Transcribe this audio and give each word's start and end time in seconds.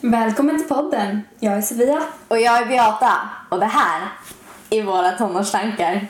Välkommen 0.00 0.58
till 0.58 0.68
podden. 0.68 1.22
Jag 1.40 1.54
är 1.54 1.60
Sofia. 1.60 2.02
Och 2.28 2.38
jag 2.38 2.62
är 2.62 2.66
Beata. 2.66 3.12
Och 3.48 3.60
det 3.60 3.66
här 3.66 4.08
är 4.70 4.82
våra 4.82 5.12
tonårstankar. 5.12 6.06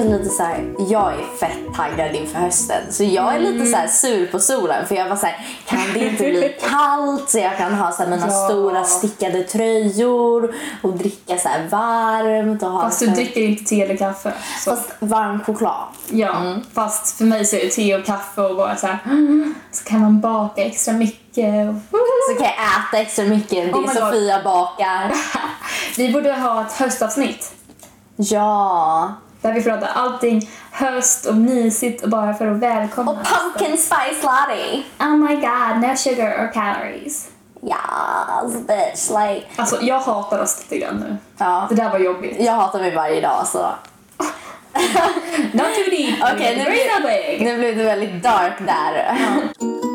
Ändå 0.00 0.18
lite 0.18 0.28
så 0.30 0.42
här, 0.42 0.74
jag 0.88 1.12
är 1.12 1.36
fett 1.40 1.74
taggad 1.76 2.14
inför 2.14 2.38
hösten. 2.38 2.82
Så 2.92 3.04
jag 3.04 3.34
är 3.34 3.38
lite 3.38 3.66
så 3.66 3.76
här 3.76 3.88
sur 3.88 4.26
på 4.26 4.38
solen 4.38 4.86
för 4.86 4.94
jag 4.94 5.08
var 5.08 5.16
så 5.16 5.26
här, 5.26 5.46
kan 5.66 5.92
det 5.94 5.98
inte 5.98 6.22
bli 6.22 6.56
kallt 6.70 7.30
så 7.30 7.38
jag 7.38 7.56
kan 7.56 7.74
ha 7.74 7.92
så 7.92 8.02
mina 8.02 8.26
Ja. 8.26 8.48
stora 8.48 8.84
stickade 8.84 9.42
tröjor 9.42 10.54
och 10.82 10.92
dricka 10.92 11.38
så 11.38 11.48
här 11.48 11.68
varmt 11.70 12.62
och 12.62 12.70
ha 12.70 12.80
Fast 12.82 13.00
du 13.00 13.06
dricker 13.06 13.40
inte 13.40 13.64
te 13.64 13.82
eller 13.82 13.96
kaffe. 13.96 14.32
Så, 14.64 14.70
Fast 14.70 14.90
varm 14.98 15.40
choklad. 15.44 15.84
ja, 16.10 16.56
fast 16.74 17.18
för 17.18 17.24
mig 17.24 17.44
så 17.46 17.56
är 17.56 17.60
det 17.64 17.70
te 17.70 17.96
och 17.96 18.04
kaffe 18.04 18.40
och 18.40 18.56
bara 18.56 18.76
så 18.76 18.86
här. 18.86 18.98
"Mm", 19.04 19.54
Så 19.72 19.84
kan 19.84 20.00
man 20.00 20.20
baka 20.20 20.62
extra 20.64 20.94
mycket. 20.94 21.54
Så 22.28 22.34
kan 22.38 22.46
jag 22.46 22.54
äta 22.54 22.98
extra 23.02 23.24
mycket. 23.24 23.50
Det 23.50 23.72
Oh 23.72 23.80
my 23.80 23.86
God. 23.86 23.94
Sofia 23.96 24.40
bakar. 24.44 25.12
Vi 25.96 26.12
borde 26.12 26.32
ha 26.32 26.62
ett 26.66 26.72
höstavsnitt. 26.72 27.52
Ja. 28.16 29.12
Där 29.42 29.52
vi 29.52 29.62
pratar 29.62 29.90
allting 29.94 30.48
höst 30.72 31.26
och 31.26 31.34
mysigt 31.34 32.02
och 32.02 32.08
bara 32.08 32.34
för 32.34 32.46
att 32.46 32.56
välkomna 32.56 33.10
Och 33.10 33.16
pumpkin 33.16 33.78
spice 33.78 34.22
latte. 34.22 34.82
Oh 35.00 35.16
my 35.16 35.34
god, 35.34 35.90
no 35.90 35.96
sugar 35.96 36.44
or 36.44 36.52
calories. 36.52 37.28
Yes 37.62 38.66
bitch. 38.66 39.10
Like. 39.10 39.46
Alltså 39.56 39.78
jag 39.82 40.00
hatar 40.00 40.38
röst 40.38 40.70
lite 40.70 40.84
grann 40.84 40.96
nu. 40.96 41.16
Ja. 41.38 41.66
Det 41.68 41.74
där 41.74 41.90
var 41.90 41.98
jobbigt. 41.98 42.36
Jag 42.40 42.52
hatar 42.52 42.78
mig 42.78 42.94
varje 42.94 43.20
dag 43.20 43.46
så. 43.46 43.72
Not 45.52 45.74
too 45.74 45.90
deep. 45.90 46.34
Okej, 46.34 46.56
nu, 46.56 46.64
blev, 46.64 47.12
big. 47.12 47.46
nu 47.46 47.58
blev 47.58 47.76
det 47.76 47.84
väldigt 47.84 48.22
dark 48.22 48.54
där. 48.58 49.18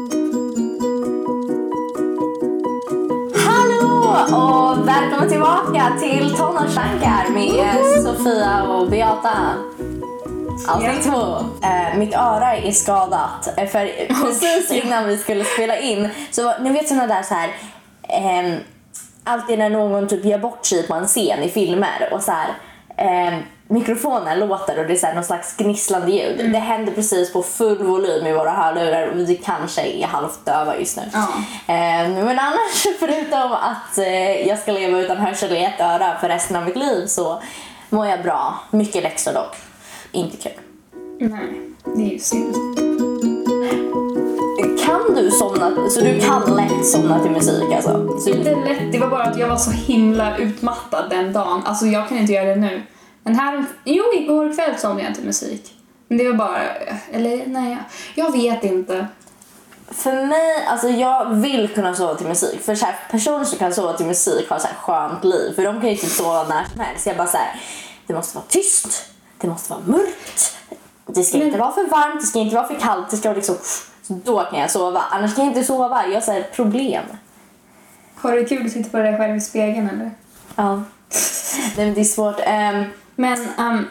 och 4.25 4.87
välkomna 4.87 5.29
tillbaka 5.29 5.91
till 5.99 6.35
Tonårstankar 6.37 7.29
med 7.29 7.75
Sofia 8.03 8.63
och 8.63 8.89
Beata. 8.89 9.37
Avsnitt 10.69 11.05
Ja. 11.05 11.11
två. 11.11 11.45
Eh, 11.67 11.97
mitt 11.97 12.13
öra 12.15 12.55
är 12.55 12.71
skadat. 12.71 13.57
Eh, 13.57 13.67
För 13.67 14.13
precis 14.23 14.71
innan 14.71 15.07
vi 15.07 15.17
skulle 15.17 15.43
spela 15.43 15.77
in 15.79 16.09
så 16.31 16.53
ni 16.61 16.69
vet 16.71 16.87
såna 16.87 17.07
där 17.07 17.23
så 17.23 17.33
här 17.33 17.49
ehm, 18.09 18.55
alltid 19.23 19.59
när 19.59 19.69
någon 19.69 20.07
typ 20.07 20.25
gör 20.25 20.37
bort 20.39 20.65
sig 20.65 20.87
på 20.87 20.93
en 20.93 21.05
scen 21.07 21.43
i 21.43 21.49
filmer 21.49 22.09
och 22.11 22.21
så 22.23 22.31
här 22.31 22.47
ehm, 22.97 23.41
mikrofonen 23.67 24.39
låter 24.39 24.79
och 24.79 24.87
det 24.87 24.93
är 24.93 24.97
så 24.97 25.05
här 25.07 25.13
någon 25.13 25.23
slags 25.23 25.57
gnisslande 25.57 26.11
ljud. 26.11 26.51
Det 26.51 26.59
händer 26.59 26.93
precis 26.93 27.33
på 27.33 27.43
full 27.43 27.83
volym 27.83 28.27
i 28.27 28.33
våra 28.33 28.51
hörlurar 28.51 29.07
och 29.07 29.17
vi 29.17 29.35
kanske 29.35 29.81
är 29.81 30.07
halvt 30.07 30.45
döva 30.45 30.77
just 30.77 30.97
nu. 30.97 31.03
Ja. 31.13 31.27
Ehm, 31.67 32.13
men 32.13 32.39
annars 32.39 32.87
förutom 32.99 33.51
att 33.51 33.97
eh, 33.97 34.47
jag 34.47 34.59
ska 34.59 34.71
leva 34.71 34.99
utan 34.99 35.17
hörsel 35.17 35.51
i 35.51 35.63
ett 35.63 35.81
öra 35.81 36.17
för 36.19 36.27
resten 36.27 36.57
av 36.57 36.65
mitt 36.65 36.75
liv 36.75 37.05
så 37.05 37.41
mår 37.89 38.07
jag 38.07 38.23
bra. 38.23 38.59
Mycket 38.71 39.03
läxor 39.03 39.33
dock. 39.33 39.55
Inte 40.11 40.37
kul. 40.37 40.51
Nej, 41.19 41.61
det 41.95 42.01
är 42.03 42.13
ju 42.13 42.19
synd. 42.19 42.55
Kan 44.85 45.15
du 45.15 45.31
somna, 45.31 45.89
så 45.89 46.01
du 46.01 46.19
kan 46.19 46.55
lätt 46.55 46.85
somna 46.85 47.19
till 47.19 47.31
musik 47.31 47.73
alltså? 47.75 48.19
Så, 48.19 48.29
Inte 48.29 48.55
lätt, 48.55 48.91
det 48.91 48.99
var 48.99 49.07
bara 49.07 49.23
att 49.23 49.39
jag 49.39 49.47
var 49.47 49.57
så 49.57 49.71
himla 49.71 50.37
utmattad 50.37 51.09
den 51.09 51.33
dagen. 51.33 51.61
Alltså 51.65 51.85
jag 51.85 52.09
kan 52.09 52.17
inte 52.17 52.33
göra 52.33 52.45
det 52.45 52.55
nu. 52.55 52.81
Men 53.27 53.35
här, 53.35 53.65
jo 53.83 54.03
igår 54.13 54.53
kväll 54.53 54.77
somnade 54.77 55.03
jag 55.03 55.15
till 55.15 55.25
musik. 55.25 55.73
Men 56.07 56.17
det 56.17 56.29
var 56.29 56.33
bara, 56.33 56.61
eller 57.11 57.47
nej, 57.47 57.77
jag 58.15 58.31
vet 58.31 58.63
inte. 58.63 59.07
för 59.91 60.25
mig, 60.25 60.65
alltså 60.67 60.89
jag 60.89 61.33
vill 61.33 61.67
kunna 61.67 61.95
sova 61.95 62.15
till 62.15 62.27
musik. 62.27 62.61
För 62.61 62.75
så 62.75 62.85
här, 62.85 62.95
personer 63.11 63.45
som 63.45 63.59
kan 63.59 63.73
sova 63.73 63.93
till 63.93 64.05
musik 64.05 64.49
har 64.49 64.59
så 64.59 64.67
här 64.67 64.75
skönt 64.75 65.23
liv. 65.23 65.55
För 65.55 65.63
de 65.63 65.73
kan 65.73 65.83
ju 65.83 65.91
inte 65.91 66.05
sova 66.05 66.43
när 66.43 66.65
som 66.65 66.79
helst. 66.79 67.07
Jag 67.07 67.17
bara 67.17 67.27
så 67.27 67.37
här, 67.37 67.61
det 68.07 68.13
måste 68.13 68.37
vara 68.37 68.45
tyst, 68.47 69.05
det 69.37 69.47
måste 69.47 69.73
vara 69.73 69.81
mörkt. 69.85 70.57
Det 71.05 71.23
ska 71.23 71.37
inte 71.37 71.57
vara 71.57 71.71
för 71.71 71.87
varmt, 71.87 72.21
det 72.21 72.27
ska 72.27 72.39
inte 72.39 72.55
vara 72.55 72.67
för 72.67 72.75
kallt. 72.75 73.09
Det 73.09 73.17
ska 73.17 73.29
vara 73.29 73.35
liksom, 73.35 73.55
så 74.01 74.13
då 74.13 74.43
kan 74.43 74.59
jag 74.59 74.71
sova. 74.71 75.03
Annars 75.11 75.35
kan 75.35 75.45
jag 75.45 75.53
inte 75.53 75.67
sova. 75.67 76.07
Jag 76.07 76.13
har 76.13 76.21
så 76.21 76.31
här 76.31 76.49
problem. 76.55 77.03
Har 78.15 78.31
du 78.31 78.45
kul 78.45 78.65
att 78.65 78.73
titta 78.73 78.89
på 78.89 78.97
dig 78.97 79.17
själv 79.17 79.35
i 79.35 79.41
spegeln 79.41 79.89
eller? 79.89 80.11
Ja. 80.55 80.83
Nej, 81.77 81.85
men 81.85 81.93
det 81.93 82.01
är 82.01 82.05
svårt. 82.05 82.39
Ehm, 82.39 82.85
Men, 83.17 83.47
ehm, 83.57 83.85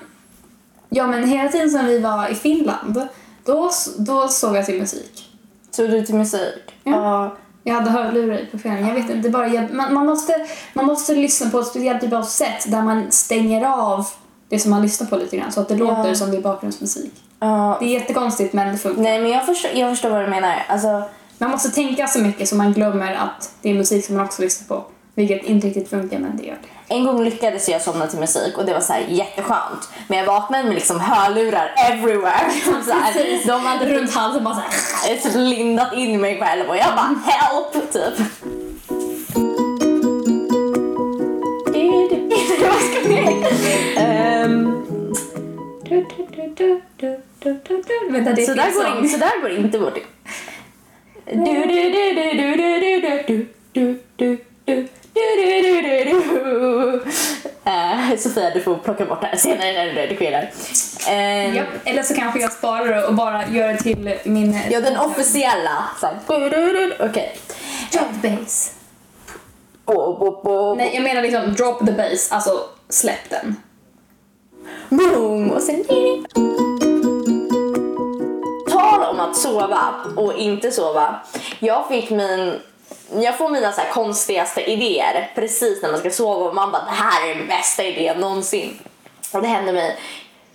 ja 0.89 1.07
men 1.07 1.29
hela 1.29 1.49
tiden 1.49 1.71
som 1.71 1.87
vi 1.87 1.99
var 1.99 2.29
i 2.29 2.35
Finland, 2.35 3.09
då, 3.45 3.71
då 3.97 4.29
såg 4.29 4.57
jag 4.57 4.67
till 4.67 4.79
musik. 4.79 5.31
Såg 5.71 5.91
du 5.91 6.07
till 6.07 6.15
musik? 6.15 6.75
Ja. 6.85 7.37
Jag 7.63 7.75
hade 7.75 7.91
hörlurar 7.91 8.39
i 8.39 8.47
på 8.47 8.59
kvällen. 8.59 8.87
Jag 8.87 8.95
vet 8.95 9.11
inte, 9.11 9.15
det 9.15 9.31
bara, 9.31 9.49
jag, 9.49 9.73
man, 9.73 9.95
man, 9.95 10.07
måste, 10.07 10.47
man 10.75 10.87
måste 10.87 11.15
lyssna 11.15 11.51
på 11.51 11.59
ett 11.59 11.67
speciellt 11.67 12.01
typ 12.01 12.13
av 12.13 12.23
sätt 12.23 12.71
där 12.71 12.83
man 12.83 13.13
stänger 13.13 13.65
av 13.65 14.07
det 14.49 14.59
som 14.59 14.71
man 14.71 14.83
lyssnar 14.83 15.07
på 15.07 15.17
lite 15.17 15.37
grann 15.37 15.53
så 15.53 15.61
att 15.61 15.69
det 15.69 15.77
låter 15.77 16.15
som 16.15 16.31
det 16.31 16.37
är 16.37 16.41
bakgrundsmusik. 16.41 17.13
Ja. 17.39 17.77
Det 17.81 17.87
är 17.87 17.91
jättekonstigt 17.91 18.53
men 18.53 18.73
det 18.73 18.79
funkar. 18.79 19.03
Nej 19.03 19.21
men 19.21 19.31
jag 19.31 19.47
förstår, 19.47 19.71
jag 19.75 19.91
förstår 19.91 20.11
vad 20.11 20.23
du 20.23 20.27
menar. 20.29 20.65
Alltså, 20.69 21.03
Man 21.39 21.51
måste 21.51 21.71
tänka 21.71 22.07
så 22.07 22.19
mycket 22.19 22.49
så 22.49 22.57
man 22.57 22.73
glömmer 22.73 23.15
att 23.15 23.55
det 23.63 23.71
är 23.71 23.75
musik 23.75 24.05
som 24.05 24.17
man 24.17 24.25
också 24.25 24.43
lyssnar 24.43 24.77
på. 24.77 24.85
Vilket 25.15 25.45
inte 25.45 25.67
riktigt 25.67 25.91
funkar 25.91 26.19
men 26.19 26.37
det 26.37 26.43
gör 26.43 26.59
det. 26.63 26.76
En 26.89 27.05
gång 27.05 27.25
lyckades 27.25 27.69
jag 27.69 27.83
somna 27.83 28.07
till 28.07 28.19
musik 28.19 28.59
och 28.59 28.65
det 28.65 28.73
var 28.73 28.81
så 28.81 28.93
här 28.93 29.01
jätteskönt. 29.09 29.89
Men 30.09 30.19
jag 30.19 30.27
vaknade 30.27 30.65
med 30.65 30.75
liksom 30.75 31.01
hörlurar 31.01 31.75
everywhere. 31.91 32.51
Så 32.87 32.93
här, 32.93 33.47
de 33.47 33.67
hade 33.67 33.87
Runt 33.95 34.15
halsen 34.15 34.45
bara 34.45 34.63
typ 35.23 35.35
lindat 35.35 35.93
in 35.95 36.21
mig 36.21 36.41
själv 36.41 36.69
och 36.69 36.77
jag 36.77 36.95
bara 36.97 37.15
help 37.27 37.93
typ. 37.93 38.27
Vad 42.61 42.81
ska 42.83 43.09
vi- 43.09 43.97
Ehm, 43.97 44.73
Vänta 48.11 48.33
det 48.33 48.43
Så 48.47 48.55
där 48.55 48.73
går 48.75 48.99
in- 49.05 49.09
så 49.09 49.17
där 49.19 49.41
går 49.43 49.51
inte 49.51 49.79
vårt... 49.79 49.95
Du, 49.95 51.35
du, 51.35 51.67
du, 51.67 52.13
du, 52.13 52.33
du, 52.33 52.57
du, 52.57 52.57
du, 52.57 52.81
du, 52.81 53.21
du, 53.75 53.99
du, 53.99 53.99
du, 54.17 54.39
du, 54.65 54.89
du, 55.15 55.27
du, 55.37 55.63
du, 55.63 55.83
du. 55.83 55.96
Eh, 57.67 58.17
Sofia, 58.19 58.51
du 58.51 58.61
får 58.61 58.77
plocka 58.77 59.05
bort 59.05 59.21
det 59.21 59.27
här 59.27 59.37
senare 59.37 59.73
när 59.73 59.87
du 59.87 59.93
redigerar. 59.93 60.51
Eh, 61.09 61.57
Japp, 61.57 61.67
Eller 61.85 62.03
så 62.03 62.15
kanske 62.15 62.41
jag 62.41 62.53
sparar 62.53 62.95
det 62.95 63.07
och 63.07 63.15
bara 63.15 63.49
gör 63.49 63.69
det 63.69 63.79
till 63.79 64.15
min... 64.25 64.59
Ja, 64.71 64.81
den 64.81 64.97
officiella. 64.97 65.85
Okej. 67.01 67.39
Drop 67.93 68.23
the 68.23 68.29
bass. 68.29 68.73
Bo, 69.85 70.19
bo, 70.19 70.43
bo. 70.43 70.75
Nej, 70.75 70.91
jag 70.95 71.03
menar 71.03 71.23
liksom 71.23 71.55
drop 71.55 71.87
the 71.87 71.93
bass, 71.93 72.33
alltså 72.33 72.51
släpp 72.89 73.31
den. 73.31 73.57
Boom! 74.89 75.51
Och 75.51 75.63
sen... 75.63 75.85
Tal 78.71 79.03
om 79.03 79.21
att 79.21 79.37
sova 79.37 79.95
och 80.17 80.39
inte 80.39 80.71
sova. 80.71 81.21
Jag 81.59 81.89
fick 81.89 82.11
min... 82.11 82.61
Jag 83.13 83.39
får 83.39 83.49
mina 83.49 83.73
så 83.73 83.81
konstigaste 83.93 84.71
idéer 84.71 85.31
precis 85.35 85.83
när 85.83 85.91
man 85.91 86.01
ska 86.01 86.11
sova 86.11 86.49
och 86.49 86.55
man 86.55 86.73
bara 86.73 86.85
det 86.85 86.91
här 86.91 87.31
är 87.31 87.35
den 87.35 87.47
bästa 87.47 87.85
idén 87.85 88.21
någonsin. 88.21 88.79
Och 89.33 89.43
det 89.43 89.49
hände 89.49 89.73
mig. 89.73 89.99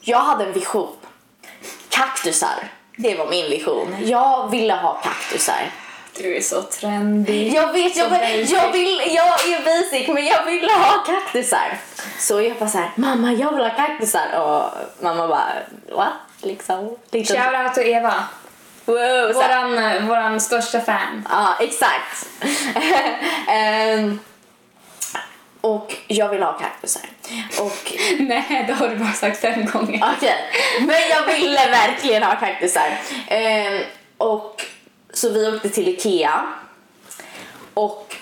Jag 0.01 0.19
hade 0.19 0.45
en 0.45 0.53
vision. 0.53 0.95
Kaktusar. 1.89 2.71
Det 2.97 3.15
var 3.15 3.27
min 3.27 3.49
vision. 3.49 3.95
Jag 4.03 4.51
ville 4.51 4.73
ha 4.73 4.93
kaktusar. 4.93 5.71
Du 6.17 6.37
är 6.37 6.41
så 6.41 6.61
trendig. 6.61 7.53
Jag 7.53 7.73
vet, 7.73 7.95
jag, 7.95 8.11
jag, 8.41 8.71
vill, 8.71 9.01
jag 9.07 9.25
är 9.27 9.65
basic 9.65 10.07
men 10.07 10.25
jag 10.25 10.45
vill 10.45 10.69
ha 10.69 11.03
kaktusar. 11.05 11.77
Så 12.19 12.41
jag 12.41 12.57
bara 12.57 12.69
såhär, 12.69 12.91
mamma 12.95 13.33
jag 13.33 13.51
vill 13.51 13.63
ha 13.63 13.69
kaktusar 13.69 14.39
och 14.39 14.63
mamma 15.03 15.27
bara, 15.27 15.53
what? 15.95 16.13
Liksom. 16.41 16.97
Shoutout 17.11 17.73
till 17.73 17.87
Eva. 17.87 18.13
Wow. 18.85 19.33
Våran, 19.33 19.77
eh, 19.77 20.05
våran 20.07 20.41
största 20.41 20.81
fan. 20.81 21.27
Ja, 21.29 21.55
exakt. 21.59 22.27
Ehm, 23.47 24.19
och 25.61 25.95
jag 26.07 26.29
vill 26.29 26.43
ha 26.43 26.53
kaktusar. 26.53 27.01
Och 27.59 27.93
Nej, 28.19 28.63
det 28.67 28.73
har 28.73 28.89
du 28.89 28.95
bara 28.95 29.13
sagt 29.13 29.41
fem 29.41 29.65
gånger. 29.65 30.13
Okej, 30.17 30.35
men 30.79 31.09
jag 31.09 31.25
ville 31.25 31.69
verkligen 31.71 32.23
ha 32.23 32.35
kaktusar. 32.35 32.97
Ehm, 33.27 33.83
och 34.17 34.61
så 35.13 35.29
vi 35.29 35.47
åkte 35.47 35.69
till 35.69 35.87
Ikea. 35.87 36.43
Och 37.73 38.15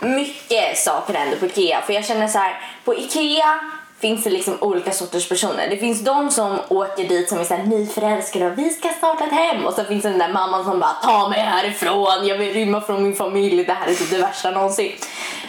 mycket 0.00 0.78
saker 0.78 1.14
hände 1.14 1.36
på 1.36 1.46
Ikea. 1.46 1.82
För 1.82 1.92
jag 1.92 2.04
känner 2.04 2.28
så 2.28 2.38
här, 2.38 2.60
på 2.84 2.94
Ikea 2.94 3.60
finns 4.04 4.24
det 4.24 4.30
liksom 4.30 4.56
olika 4.60 4.92
sorters 4.92 5.28
personer. 5.28 5.70
Det 5.70 5.76
finns 5.76 6.00
de 6.00 6.30
som 6.30 6.58
åker 6.68 7.08
dit 7.08 7.28
som 7.28 7.38
är 7.38 7.44
såhär 7.44 7.64
nyförälskade 7.64 8.46
och 8.46 8.58
vi 8.58 8.70
ska 8.70 8.88
starta 8.88 9.24
ett 9.24 9.32
hem. 9.32 9.66
Och 9.66 9.72
så 9.72 9.84
finns 9.84 10.02
det 10.02 10.08
den 10.08 10.18
där 10.18 10.32
mamman 10.32 10.64
som 10.64 10.80
bara 10.80 10.92
ta 10.92 11.28
mig 11.28 11.40
härifrån, 11.40 12.26
jag 12.26 12.38
vill 12.38 12.54
rymma 12.54 12.80
från 12.80 13.02
min 13.02 13.14
familj, 13.14 13.64
det 13.64 13.72
här 13.72 13.86
är 13.86 13.94
typ 13.94 14.10
det 14.10 14.18
värsta 14.18 14.50
någonsin. 14.50 14.92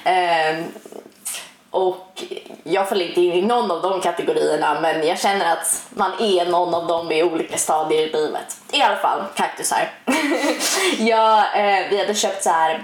Um, 0.06 0.63
och 1.69 2.24
jag 2.63 2.90
faller 2.90 3.07
inte 3.07 3.22
in 3.22 3.34
i 3.34 3.42
någon 3.42 3.72
av 3.72 3.81
de 3.81 4.02
kategorierna 4.02 4.80
men 4.81 5.08
jag 5.08 5.19
känner 5.19 5.54
att 5.54 5.88
man 5.90 6.12
är 6.19 6.46
någon 6.46 6.74
av 6.74 6.88
dem 6.88 7.12
i 7.12 7.24
olika 7.24 7.58
stadier 7.58 8.01
i 8.01 8.12
livet. 8.12 8.58
I 8.72 8.81
alla 8.81 8.98
fall 8.98 9.24
kaktusar. 9.36 9.92
jag, 10.98 11.38
eh, 11.38 11.90
vi 11.90 11.98
hade 11.98 12.13
köpt 12.13 12.44
så 12.44 12.50
här 12.50 12.84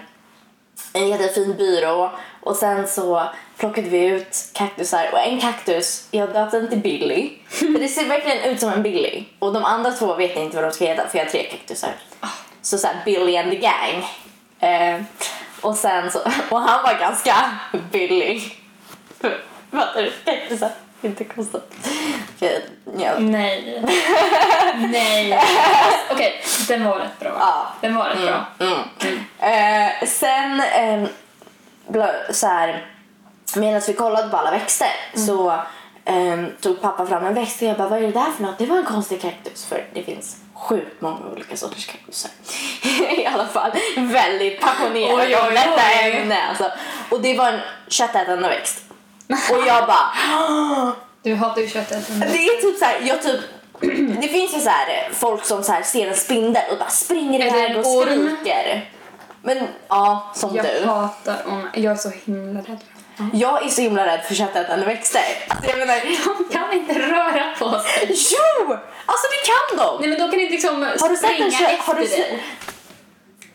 en 0.93 1.07
jättefin 1.07 1.55
byrå 1.57 2.11
och 2.39 2.55
sen 2.55 2.87
så 2.87 3.23
plockade 3.57 3.89
vi 3.89 4.05
ut 4.05 4.49
kaktusar 4.53 5.09
och 5.11 5.19
en 5.19 5.39
kaktus, 5.39 6.07
jag 6.11 6.33
döpte 6.33 6.59
den 6.59 6.69
till 6.69 6.79
Billy. 6.79 7.29
För 7.49 7.79
det 7.79 7.87
ser 7.87 8.05
verkligen 8.05 8.43
ut 8.43 8.59
som 8.59 8.69
en 8.69 8.83
Billy. 8.83 9.23
Och 9.39 9.53
de 9.53 9.65
andra 9.65 9.91
två 9.91 10.13
vet 10.13 10.35
jag 10.35 10.43
inte 10.45 10.55
vad 10.55 10.65
de 10.65 10.71
ska 10.71 10.85
heta 10.85 11.07
för 11.07 11.17
jag 11.17 11.25
har 11.25 11.31
tre 11.31 11.43
kaktusar. 11.43 11.91
Så 12.61 12.77
såhär 12.77 12.95
Billy 13.05 13.37
and 13.37 13.51
the 13.51 13.57
gang. 13.57 14.05
Eh, 14.59 15.01
och 15.61 15.75
sen 15.75 16.11
så, 16.11 16.19
och 16.49 16.61
han 16.61 16.83
var 16.83 16.99
ganska 16.99 17.35
Billy. 17.91 18.41
Fattar 19.71 20.01
du? 20.01 20.11
Kaktusar. 20.25 20.71
Inte 21.03 21.23
konstigt. 21.23 21.87
Okej, 22.35 22.65
ja. 22.97 23.19
Nej. 23.19 23.83
Nej. 24.91 25.39
Okej, 26.11 26.43
den 26.67 26.85
var 26.85 26.99
rätt 26.99 27.19
bra. 27.19 27.35
Ja. 27.39 27.73
Den 27.81 27.95
var 27.95 28.09
rätt 28.09 28.21
bra. 28.27 28.45
Mm. 28.59 28.79
Eh, 29.41 30.07
sen 30.07 30.61
eh, 30.61 31.09
så 32.29 32.47
här, 32.47 32.85
medan 33.55 33.81
vi 33.87 33.93
kollade 33.93 34.29
på 34.29 34.37
alla 34.37 34.51
växter 34.51 34.91
så 35.15 35.51
eh, 36.05 36.45
tog 36.61 36.81
pappa 36.81 37.05
fram 37.05 37.25
en 37.25 37.33
växt 37.33 37.61
och 37.61 37.67
jag 37.67 37.77
bara 37.77 37.87
vad 37.87 37.99
är 37.99 38.03
det 38.03 38.11
där 38.11 38.31
för 38.37 38.43
något? 38.43 38.57
Det 38.57 38.65
var 38.65 38.77
en 38.77 38.83
konstig 38.83 39.21
kaktus 39.21 39.65
för 39.65 39.85
det 39.93 40.03
finns 40.03 40.37
sjukt 40.53 41.01
många 41.01 41.19
olika 41.31 41.57
sorters 41.57 41.85
kaktusar. 41.85 42.31
I 43.17 43.25
alla 43.25 43.47
fall 43.47 43.71
väldigt 43.95 44.61
passionerad 44.61 45.19
Oj, 45.19 45.35
om 45.35 45.53
detta 45.53 45.81
oj. 46.03 46.11
ämne 46.11 46.41
alltså. 46.49 46.71
Och 47.09 47.21
det 47.21 47.37
var 47.37 47.47
en 47.51 47.59
köttätande 47.87 48.49
växt. 48.49 48.83
Och 49.51 49.67
jag 49.67 49.87
bara 49.87 50.11
Du 51.23 51.35
hatar 51.35 51.61
ju 51.61 51.67
köttet. 51.67 52.07
det 52.07 52.45
är 52.47 52.61
typ 52.61 52.79
så 52.79 52.85
här, 52.85 53.01
jag 53.03 53.21
typ 53.21 53.39
det 54.21 54.27
finns 54.27 54.55
ju 54.55 54.59
så 54.59 54.69
här 54.69 55.09
folk 55.13 55.45
som 55.45 55.63
så 55.63 55.71
här 55.71 55.83
ser 55.83 56.07
en 56.07 56.15
spindel 56.15 56.63
och 56.71 56.77
bara 56.77 56.89
springer 56.89 57.47
iväg 57.47 57.77
och 57.77 57.85
skriker. 57.85 58.91
Men 59.43 59.67
ja, 59.87 60.31
som 60.35 60.55
Jag 60.55 60.65
du. 60.65 60.85
hatar 60.87 61.37
om 61.47 61.67
Jag 61.73 61.91
är 61.91 61.95
så 61.97 62.09
himla 62.25 62.59
rädd. 62.59 62.79
Jag 63.33 63.65
är 63.65 63.69
så 63.69 63.81
himla 63.81 64.05
rädd 64.05 64.21
för 64.27 64.35
köttätande 64.35 64.85
växter. 64.85 65.21
Alltså 65.47 65.69
jag 65.69 65.79
menar, 65.79 65.95
De 66.49 66.53
kan 66.57 66.73
inte 66.73 66.99
röra 66.99 67.55
på 67.59 67.79
sig. 67.79 68.07
jo! 68.31 68.73
Alltså 69.05 69.27
det 69.31 69.51
kan 69.51 69.77
de! 69.85 70.01
Nej 70.01 70.09
men 70.09 70.19
då 70.19 70.31
kan 70.31 70.39
inte 70.39 70.51
liksom 70.53 70.81
Har 71.01 71.09
du 71.09 71.15
sett 71.15 71.25
springa 71.29 71.45
en 71.45 71.51
kö- 71.51 71.65
efter 71.65 71.85
har 71.87 71.93
du 71.93 71.99
dig. 72.01 72.09
sett- 72.09 72.39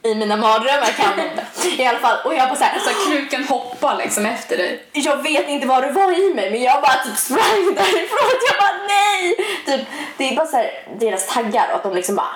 I 0.03 0.15
mina 0.15 0.37
mardrömmar 0.37 0.87
kan 0.87 1.17
de 1.17 1.23
det. 1.23 1.83
I 1.83 1.87
alla 1.87 1.99
fall. 1.99 2.17
Och 2.25 2.35
jag 2.35 2.49
bara 2.49 2.57
så 2.59 2.65
här, 2.65 2.79
Så 2.81 2.91
här, 2.91 3.11
krukan 3.11 3.45
hoppar 3.45 3.97
liksom 3.97 4.27
efter 4.27 4.57
dig. 4.57 4.85
jag 4.93 5.23
vet 5.23 5.49
inte 5.49 5.67
vad 5.67 5.83
det 5.83 5.91
var 5.93 6.13
i 6.31 6.35
mig 6.35 6.51
men 6.51 6.63
jag 6.63 6.83
bara 6.83 6.95
typ 7.05 7.17
sprang 7.17 7.75
därifrån. 7.75 8.31
Jag 8.51 8.59
bara 8.59 8.87
nej! 8.89 9.37
Typ, 9.67 9.81
det 10.17 10.29
är 10.33 10.37
bara 10.37 10.47
så 10.47 10.57
här, 10.57 10.71
deras 11.01 11.27
taggar 11.27 11.69
och 11.71 11.77
att 11.77 11.83
de 11.83 11.95
liksom 11.95 12.17
bara 12.17 12.35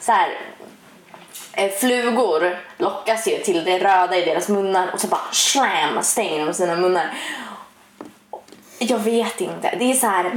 så 0.00 0.12
här, 0.12 0.28
eh, 0.28 0.36
flugor 1.80 2.58
lockas 2.78 3.28
ju 3.28 3.38
till 3.38 3.64
det 3.64 3.78
röda 3.78 4.16
i 4.16 4.24
deras 4.24 4.48
munnar 4.48 4.90
och 4.94 5.00
så 5.00 5.06
bara 5.06 5.20
slam 5.32 6.02
stänger 6.02 6.46
de 6.46 6.54
sina 6.54 6.76
munnar. 6.76 7.10
Jag 8.78 8.98
vet 8.98 9.40
inte. 9.40 9.74
Det 9.78 9.90
är 9.90 9.94
så 9.94 10.06
här. 10.06 10.32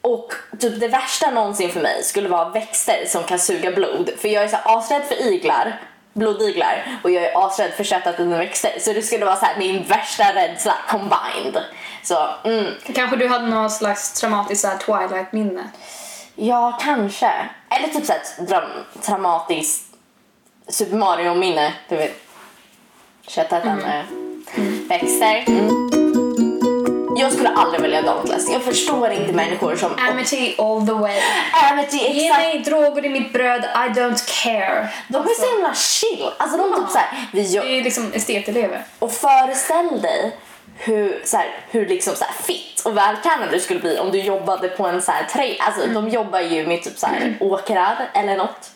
Och 0.00 0.32
typ 0.58 0.80
det 0.80 0.88
värsta 0.88 1.30
någonsin 1.30 1.70
för 1.70 1.80
mig 1.80 2.02
skulle 2.04 2.28
vara 2.28 2.48
växter 2.48 3.04
som 3.06 3.24
kan 3.24 3.38
suga 3.38 3.70
blod. 3.72 4.10
För 4.18 4.28
jag 4.28 4.44
är 4.44 4.48
så 4.48 4.56
asrädd 4.64 5.02
för 5.04 5.32
iglar, 5.32 5.80
blodiglar 6.12 6.98
och 7.04 7.10
jag 7.10 7.24
är 7.24 7.46
asrädd 7.46 7.72
för 7.72 7.84
köttätande 7.84 8.36
växter. 8.38 8.72
Så 8.80 8.92
det 8.92 9.02
skulle 9.02 9.24
vara 9.24 9.36
så 9.36 9.44
här 9.46 9.58
min 9.58 9.82
värsta 9.82 10.34
rädsla 10.34 10.74
combined. 10.88 11.64
Så 12.02 12.28
mm, 12.44 12.66
Kanske 12.94 13.16
du 13.16 13.28
hade 13.28 13.46
någon 13.46 13.70
slags 13.70 14.12
traumatiskt 14.12 14.80
Twilight-minne. 14.86 15.68
ja, 16.34 16.78
kanske. 16.82 17.32
Eller 17.70 17.88
typ 17.88 18.06
så 18.06 18.12
här 18.12 18.22
dram- 18.46 18.84
traumatiskt 19.02 19.89
Super 20.70 20.96
Mario-minne, 20.96 21.72
du 21.88 21.96
vet. 21.96 22.12
Köttätande 23.28 24.04
växter. 24.88 25.44
Mm. 25.48 25.90
Jag 27.16 27.32
skulle 27.32 27.48
aldrig 27.48 27.80
välja 27.82 28.02
Dauntless. 28.02 28.50
Jag 28.52 28.62
förstår 28.62 29.10
inte 29.10 29.32
människor 29.32 29.76
som... 29.76 29.92
Amity 30.10 30.54
all 30.58 30.86
the 30.86 30.92
way. 30.92 31.20
Amity, 31.70 31.96
Ge 31.96 32.26
exakt. 32.28 32.42
mig 32.42 32.58
droger 32.58 33.04
i 33.04 33.08
mitt 33.08 33.32
bröd, 33.32 33.64
I 33.64 33.98
don't 34.00 34.42
care. 34.42 34.88
De 35.08 35.16
är 35.22 35.34
så 35.40 35.54
himla 35.56 35.74
chill. 35.74 36.28
Alltså 36.38 36.56
de 36.56 36.74
typ 36.80 36.90
såhär, 36.90 37.08
vi 37.32 37.42
Det 37.42 37.48
gör, 37.48 37.64
är 37.64 37.68
ju 37.76 37.82
liksom 37.82 38.12
estetelever. 38.12 38.82
och 38.98 39.12
föreställ 39.12 40.00
dig 40.02 40.36
hur, 40.78 41.20
så 41.24 41.36
här, 41.36 41.46
hur 41.70 41.86
liksom 41.86 42.14
så 42.14 42.24
här 42.24 42.32
fit 42.42 42.82
och 42.84 42.96
vältränad 42.96 43.48
du 43.50 43.60
skulle 43.60 43.80
bli 43.80 43.98
om 43.98 44.10
du 44.10 44.20
jobbade 44.20 44.68
på 44.68 44.86
en 44.86 45.02
så 45.02 45.12
här 45.12 45.24
trä. 45.24 45.56
Alltså 45.60 45.86
de 45.86 46.08
jobbar 46.08 46.40
ju 46.40 46.66
med 46.66 46.82
typ 46.82 46.98
så 46.98 47.06
här 47.06 47.36
åkrar 47.40 48.10
eller 48.14 48.36
något 48.36 48.70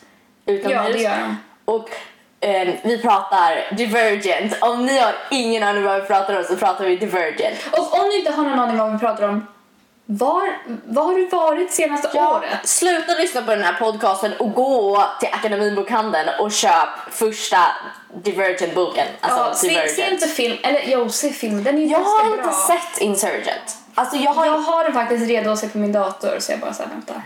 utomhus. 0.45 0.81
Ja, 0.87 0.93
det 0.93 0.99
gör 1.03 1.17
de. 1.19 1.37
Och 1.65 1.89
eh, 2.39 2.73
vi 2.83 3.01
pratar 3.01 3.75
Divergent. 3.75 4.53
Om 4.61 4.85
ni 4.85 4.97
har 4.99 5.13
ingen 5.31 5.63
aning 5.63 5.83
vad 5.83 6.01
vi 6.01 6.07
pratar 6.07 6.37
om 6.37 6.43
så 6.43 6.55
pratar 6.55 6.85
vi 6.85 6.95
Divergent. 6.95 7.55
Och 7.71 7.99
om 7.99 8.09
ni 8.09 8.19
inte 8.19 8.31
har 8.31 8.43
någon 8.43 8.59
aning 8.59 8.77
vad 8.77 8.91
vi 8.93 8.99
pratar 8.99 9.29
om, 9.29 9.47
var, 10.07 10.57
var 10.85 11.03
har 11.03 11.13
du 11.15 11.25
varit 11.27 11.71
senaste 11.71 12.19
året? 12.19 12.67
Sluta 12.67 13.13
lyssna 13.13 13.41
på 13.41 13.51
den 13.51 13.63
här 13.63 13.73
podcasten 13.73 14.33
och 14.39 14.53
gå 14.53 15.03
till 15.19 15.29
Akademibokhandeln 15.31 16.29
och 16.39 16.51
köp 16.51 16.89
första 17.11 17.57
Divergent-boken. 18.23 19.07
Alltså 19.21 19.39
ja, 19.39 19.53
se, 19.53 19.67
Divergent. 19.67 19.91
se 19.95 20.09
inte 20.13 20.27
film, 20.27 20.57
eller 20.63 20.81
jo, 20.85 21.09
se 21.09 21.29
film, 21.29 21.63
den 21.63 21.77
är 21.77 21.91
Jag 21.91 21.99
har 21.99 22.25
bra. 22.25 22.37
inte 22.37 22.55
sett 22.55 23.01
Insurgent. 23.01 23.77
Alltså 23.95 24.17
jag 24.17 24.31
har 24.33 24.45
Jag 24.45 24.57
har 24.57 24.83
den 24.83 24.93
faktiskt 24.93 25.27
redo 25.27 25.49
att 25.49 25.59
se 25.59 25.67
på 25.67 25.77
min 25.77 25.91
dator 25.91 26.39
så 26.39 26.51
jag 26.51 26.59
bara 26.59 26.73
såhär 26.73 26.89
väntar. 26.89 27.21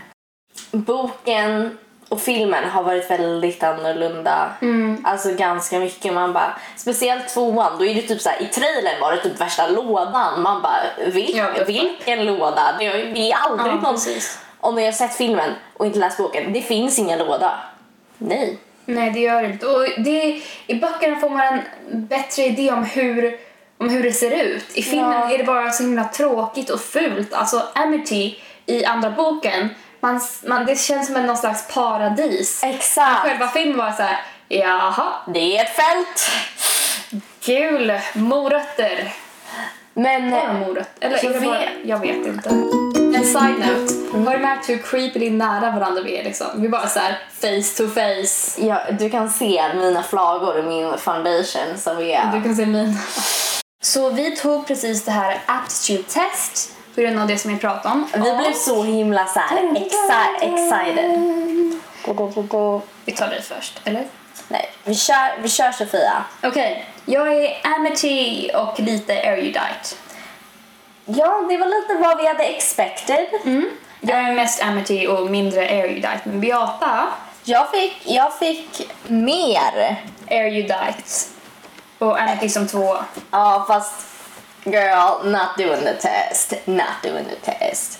boken 0.70 1.78
och 2.10 2.20
filmen 2.20 2.64
har 2.64 2.82
varit 2.82 3.10
väldigt 3.10 3.62
annorlunda. 3.62 4.50
Mm. 4.62 5.04
Alltså 5.06 5.34
ganska 5.34 5.78
mycket. 5.78 6.12
Man 6.14 6.32
bara, 6.32 6.58
speciellt 6.76 7.28
tvåan, 7.28 7.78
då 7.78 7.84
är 7.84 7.94
det 7.94 8.02
typ 8.02 8.20
så 8.20 8.28
här, 8.28 8.42
i 8.42 8.46
trailern 8.46 9.00
var 9.00 9.12
det 9.12 9.22
typ 9.22 9.40
värsta 9.40 9.66
lådan. 9.68 10.42
Man 10.42 10.62
bara, 10.62 10.80
vil, 11.06 11.36
Ja, 11.36 11.46
det- 11.56 11.64
vilken 11.64 12.24
låda? 12.26 12.74
Det 12.78 12.86
är, 12.86 12.92
det 13.14 13.30
är 13.32 13.36
aldrig 13.36 13.72
Ja, 13.72 13.80
någon... 13.80 13.94
precis. 13.94 14.38
Om 14.60 14.74
ni 14.74 14.84
har 14.84 14.92
sett 14.92 15.16
filmen 15.16 15.50
och 15.76 15.86
inte 15.86 15.98
läst 15.98 16.18
boken, 16.18 16.52
det 16.52 16.62
finns 16.62 16.98
ingen 16.98 17.18
låda. 17.18 17.52
Nej. 18.18 18.58
Nej, 18.84 19.10
det 19.10 19.20
gör 19.20 19.42
det 19.42 19.48
inte. 19.48 19.66
Och 19.66 19.86
det, 19.98 20.40
I 20.66 20.74
böckerna 20.74 21.16
får 21.16 21.30
man 21.30 21.40
en 21.42 21.62
bättre 22.06 22.42
idé 22.42 22.70
om 22.72 22.84
hur, 22.84 23.36
om 23.78 23.88
hur 23.90 24.02
det 24.02 24.12
ser 24.12 24.42
ut. 24.44 24.64
I 24.74 24.82
filmen 24.82 25.12
Ja. 25.12 25.30
är 25.34 25.38
det 25.38 25.44
bara 25.44 25.70
så 25.70 25.82
himla 25.82 26.04
tråkigt 26.04 26.70
och 26.70 26.80
fult. 26.80 27.32
Alltså 27.34 27.62
Amity 27.74 28.34
i 28.66 28.84
andra 28.84 29.10
boken, 29.10 29.68
man, 30.00 30.20
man, 30.46 30.66
det 30.66 30.76
känns 30.80 31.06
som 31.06 31.16
en 31.16 31.26
någon 31.26 31.36
slags 31.36 31.68
paradis. 31.74 32.60
Exakt. 32.64 33.20
Själva 33.22 33.48
filmen 33.48 33.78
var 33.78 33.92
så 33.92 34.02
här, 34.02 34.20
jaha, 34.48 35.12
Det 35.34 35.58
är 35.58 35.64
ett 35.64 35.76
fält. 35.76 36.30
kul, 37.40 37.92
morötter. 38.14 39.12
Men... 39.94 40.30
Bara 40.30 40.52
morötter? 40.52 41.06
Eller 41.06 41.24
Jag 41.24 41.32
det 41.32 41.40
bara, 41.40 41.58
vet. 41.58 41.68
jag 41.84 41.98
vet 41.98 42.26
inte. 42.26 42.48
En 43.16 43.24
side 43.24 43.58
note, 43.58 43.94
har 44.28 44.32
du 44.36 44.42
märkt 44.42 44.68
hur 44.68 44.78
creepily 44.78 45.30
nära 45.30 45.70
varandra 45.70 46.02
vi 46.02 46.16
är 46.18 46.24
liksom? 46.24 46.46
Vi 46.54 46.66
är 46.66 46.70
bara 46.70 46.88
så 46.88 46.98
här 47.00 47.18
face 47.40 47.76
to 47.84 47.88
face. 47.90 48.66
Ja, 48.66 48.80
du 48.98 49.10
kan 49.10 49.30
se 49.30 49.74
mina 49.74 50.02
flagor 50.02 50.58
i 50.58 50.62
min 50.62 50.98
foundation 50.98 51.78
som 51.78 51.98
är... 51.98 52.32
Du 52.32 52.42
kan 52.42 52.56
se 52.56 52.66
min. 52.66 52.98
Så 53.82 54.10
vi 54.10 54.36
tog 54.36 54.66
precis 54.66 55.04
det 55.04 55.10
här 55.10 55.38
aptitude 55.46 56.02
test 56.02 56.72
på 56.94 57.00
grund 57.00 57.20
av 57.20 57.26
det 57.26 57.38
som 57.38 57.52
vi 57.54 57.58
pratade 57.60 57.94
om. 57.94 58.06
Vi 58.12 58.20
blev 58.36 58.52
så 58.52 58.82
himla 58.82 59.26
så 59.26 59.38
här 59.40 59.56
exci- 59.58 60.42
excited. 60.42 61.10
Vi 63.04 63.12
tar 63.12 63.28
dig 63.28 63.42
först, 63.42 63.80
eller? 63.84 64.04
Nej, 64.48 64.70
vi 64.84 64.94
kör, 64.94 65.38
vi 65.42 65.48
kör 65.48 65.72
Sofia. 65.72 66.24
Okej, 66.42 66.86
jag 67.04 67.34
är 67.44 67.56
amity 67.76 68.50
och 68.54 68.80
lite 68.80 69.14
erudite. 69.14 69.60
Ja, 71.04 71.44
det 71.48 71.56
var 71.56 71.66
lite 71.66 72.02
vad 72.02 72.18
vi 72.18 72.26
hade 72.26 72.44
expected. 72.44 73.26
Jag 74.00 74.18
är 74.18 74.32
mest 74.34 74.62
amity 74.62 75.06
och 75.06 75.30
mindre 75.30 75.68
erudite, 75.68 76.20
men 76.24 76.40
Beata, 76.40 77.06
Jag 77.44 77.70
fick, 77.70 78.02
jag 78.04 78.38
fick 78.38 78.90
mer. 79.06 79.96
erudite. 80.26 80.94
Och 81.98 82.20
amity 82.20 82.48
som 82.48 82.68
två. 82.68 82.96
Ja, 83.30 83.64
fast 83.68 84.06
girl, 84.64 85.24
not 85.24 85.56
doing 85.56 85.80
the 85.84 85.94
test. 85.94 86.54
Not 86.66 87.02
doing 87.02 87.24
the 87.24 87.52
test. 87.52 87.98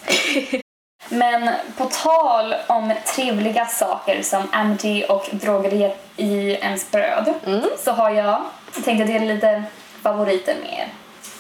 Men 1.09 1.51
på 1.77 1.85
tal 1.85 2.55
om 2.67 2.93
trevliga 3.07 3.67
saker 3.67 4.23
som 4.23 4.49
amity 4.53 5.05
och 5.09 5.29
droger 5.31 5.95
i 6.17 6.55
ens 6.55 6.91
bröd 6.91 7.35
så 7.79 7.93
har 7.93 8.11
jag 8.11 8.43
tänkt 8.85 9.01
att 9.01 9.07
dela 9.07 9.25
lite 9.25 9.63
favoriter 10.03 10.55
med 10.55 10.73
er. 10.73 10.89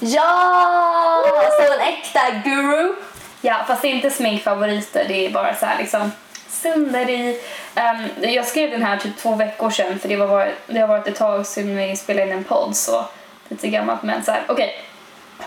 Ja! 0.00 1.24
Som 1.50 1.72
en 1.72 1.80
äkta 1.80 2.20
guru. 2.44 2.94
Ja, 3.40 3.56
fast 3.66 3.82
det 3.82 3.88
är 3.88 3.92
inte 3.92 4.10
sminkfavoriter, 4.10 5.04
det 5.08 5.26
är 5.26 5.30
bara 5.30 5.54
så 5.54 5.66
här 5.66 5.78
liksom 5.78 6.12
Sundari. 6.48 7.40
Um, 7.76 8.30
jag 8.30 8.46
skrev 8.46 8.70
den 8.70 8.82
här 8.82 8.96
typ 8.96 9.16
två 9.16 9.34
veckor 9.34 9.70
sedan 9.70 9.98
för 9.98 10.08
det, 10.08 10.16
var, 10.16 10.52
det 10.66 10.80
har 10.80 10.88
varit 10.88 11.06
ett 11.06 11.16
tag 11.16 11.46
sedan 11.46 11.76
vi 11.76 11.96
spelade 11.96 12.26
in 12.26 12.32
en 12.32 12.44
podd 12.44 12.76
så 12.76 13.04
lite 13.48 13.68
gammalt 13.68 14.02
men 14.02 14.24
så 14.24 14.32
här, 14.32 14.42
okej. 14.48 14.84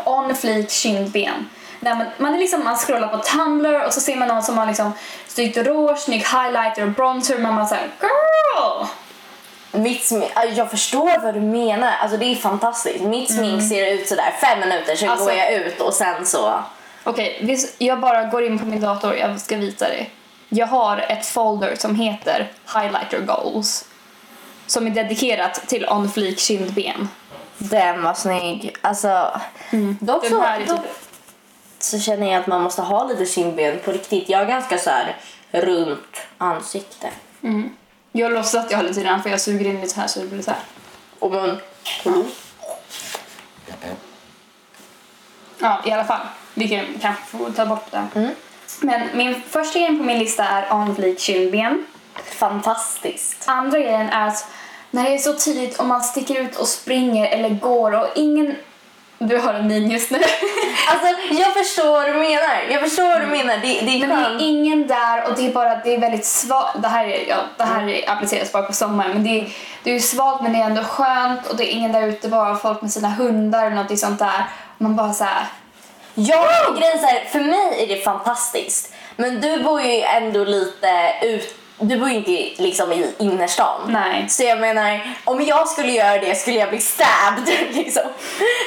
On 0.05 0.36
fleek 0.36 0.72
kindben. 0.72 1.50
När 1.79 1.95
man, 1.95 2.05
man, 2.17 2.33
är 2.33 2.39
liksom, 2.39 2.63
man 2.63 2.77
scrollar 2.77 3.07
på 3.07 3.17
Tumblr 3.17 3.86
och 3.86 3.93
så 3.93 4.01
ser 4.01 4.15
man 4.15 4.27
någon 4.27 4.43
som 4.43 4.57
har 4.57 4.65
liksom 4.65 4.93
snyggt 5.27 5.57
rouge, 5.57 5.98
snygg 6.00 6.19
highlighter 6.25 6.81
och 6.83 6.89
bronzer 6.91 7.38
man 7.38 7.55
bara 7.55 7.65
såhär 7.65 7.88
girl! 8.01 8.86
Mitt 9.72 10.12
jag 10.55 10.72
förstår 10.72 11.24
vad 11.24 11.33
du 11.33 11.39
menar. 11.39 11.91
Alltså 12.01 12.17
det 12.17 12.25
är 12.25 12.36
fantastiskt. 12.36 13.03
Mitt 13.03 13.33
smink 13.36 13.69
ser 13.69 13.91
ut 13.93 14.07
sådär 14.07 14.33
fem 14.41 14.60
minuter, 14.60 14.95
så 14.95 15.10
Alltså- 15.10 15.25
går 15.25 15.33
jag 15.33 15.51
ut 15.53 15.81
och 15.81 15.93
sen 15.93 16.25
så... 16.25 16.63
Okej, 17.03 17.39
vis- 17.41 17.75
jag 17.77 18.00
bara 18.00 18.24
går 18.24 18.43
in 18.43 18.60
på 18.60 18.65
min 18.65 18.81
dator, 18.81 19.15
jag 19.15 19.41
ska 19.41 19.57
visa 19.57 19.88
dig. 19.88 20.10
Jag 20.50 20.67
har 20.67 20.98
ett 20.98 21.25
folder 21.25 21.75
som 21.75 21.95
heter 21.95 22.51
highlighter 22.75 23.19
goals. 23.19 23.86
Som 24.67 24.88
är 24.88 24.91
dedikerat 24.91 25.67
till 25.67 25.86
on 25.89 26.12
fleek 26.12 26.39
kindben. 26.39 27.10
Den 27.57 28.03
var 28.03 28.13
snygg. 28.13 28.75
Alltså, 28.81 29.41
dock, 30.00 30.22
Den 30.22 30.31
så, 30.31 30.41
här 30.41 30.60
är 30.60 30.65
dock 30.65 30.81
typ- 30.81 30.89
så 31.79 32.00
känner 32.00 32.31
jag 32.31 32.39
att 32.41 32.48
man 32.48 32.62
måste 32.62 32.81
ha 32.81 33.03
lite 33.03 33.25
kindben 33.25 33.79
på 33.86 33.91
riktigt. 33.91 34.29
Jag 34.29 34.38
har 34.38 34.45
ganska 34.45 34.77
så 34.77 34.89
här 34.89 35.17
runt 35.51 36.17
ansikte. 36.38 37.10
Jag 38.12 38.31
låtsas 38.31 38.65
att 38.65 38.72
jag 38.72 38.77
har 38.77 38.83
lite 38.83 39.01
grann 39.01 39.24
för 39.24 39.29
jag 39.29 39.41
suger 39.41 39.65
in 39.65 39.81
lite 39.81 40.00
här 40.00 40.07
så 40.07 40.19
det 40.19 40.27
blir 40.27 40.41
så 40.41 40.51
här. 40.51 40.60
Och 41.19 41.31
mun. 41.31 41.57
Ja, 45.60 45.81
i 45.86 45.91
alla 45.91 46.05
fall. 46.05 46.22
Vi 46.53 46.67
kan 46.69 46.86
kanske 47.01 47.24
få 47.24 47.51
ta 47.51 47.65
bort 47.65 47.91
det. 47.91 48.07
Mm. 48.15 48.36
Men 48.81 49.01
min 49.13 49.41
första 49.50 49.79
grejen 49.79 49.98
på 49.98 50.03
min 50.03 50.19
lista 50.19 50.43
är 50.43 50.74
on 50.74 50.95
fleek 50.95 51.19
kindben. 51.19 51.86
Fantastiskt. 52.25 53.43
Andra 53.48 53.79
grejen 53.79 54.10
är 54.10 54.27
att 54.27 54.48
när 54.93 55.03
det 55.03 55.13
är 55.13 55.17
så 55.17 55.33
tidigt 55.33 55.79
och 55.79 55.85
man 55.85 56.03
sticker 56.03 56.41
ut 56.41 56.55
och 56.55 56.67
springer 56.67 57.27
eller 57.27 57.50
går 57.50 57.95
och 57.95 58.07
ingen... 58.15 58.55
Du 59.17 59.38
har 59.38 59.53
en 59.53 59.67
min 59.67 59.91
just 59.91 60.12
nu. 60.12 60.17
Alltså, 60.88 61.07
jag 61.31 61.53
förstår 61.53 61.91
vad 61.91 62.05
du 62.05 62.13
menar. 62.13 62.62
Jag 62.71 62.81
förstår 62.81 63.03
vad 63.03 63.21
du 63.21 63.27
menar. 63.27 63.57
Det, 63.57 63.62
det 63.62 64.03
är 64.03 64.07
Men 64.07 64.09
det 64.09 64.43
är 64.43 64.47
ingen 64.47 64.88
där 64.88 65.27
och 65.27 65.35
det 65.35 65.47
är 65.47 65.51
bara 65.51 65.75
det 65.75 65.93
är 65.93 66.00
väldigt 66.00 66.25
svagt. 66.25 66.81
Det 66.81 66.88
här, 66.88 67.05
är, 67.05 67.29
ja, 67.29 67.35
det 67.57 67.63
här 67.63 67.89
är 67.89 68.09
appliceras 68.09 68.51
bara 68.51 68.63
på 68.63 68.73
sommaren 68.73 69.12
men 69.12 69.23
det 69.23 69.29
är, 69.29 69.50
det 69.83 69.89
är 69.89 69.93
ju 69.93 70.00
svagt 70.00 70.43
men 70.43 70.53
det 70.53 70.59
är 70.59 70.63
ändå 70.63 70.83
skönt 70.83 71.47
och 71.47 71.55
det 71.57 71.73
är 71.73 71.75
ingen 71.75 71.91
där 71.91 72.07
ute 72.07 72.27
bara 72.27 72.55
folk 72.55 72.81
med 72.81 72.91
sina 72.91 73.09
hundar 73.09 73.65
eller 73.65 73.75
något 73.75 74.00
sånt 74.00 74.19
där. 74.19 74.45
Och 74.77 74.81
man 74.81 74.95
bara 74.95 75.13
så 75.13 75.23
här. 75.23 75.45
Ja, 76.15 76.75
grejen 76.79 77.00
så 77.00 77.05
här, 77.05 77.25
för 77.25 77.39
mig 77.39 77.83
är 77.83 77.88
det 77.88 78.03
fantastiskt. 78.03 78.93
Men 79.15 79.41
du 79.41 79.63
bor 79.63 79.81
ju 79.81 80.01
ändå 80.01 80.43
lite 80.43 81.13
ut... 81.21 81.62
Du 81.85 81.97
bor 81.97 82.09
ju 82.09 82.15
inte 82.15 82.63
liksom 82.63 82.91
i 82.91 83.13
innerstan. 83.19 83.81
Nej. 83.87 84.29
Så 84.29 84.43
jag 84.43 84.59
menar, 84.59 85.15
om 85.23 85.41
jag 85.41 85.67
skulle 85.67 85.91
göra 85.91 86.17
det 86.17 86.35
skulle 86.35 86.57
jag 86.57 86.69
bli 86.69 86.79
stabbed. 86.79 87.47
Liksom. 87.71 88.03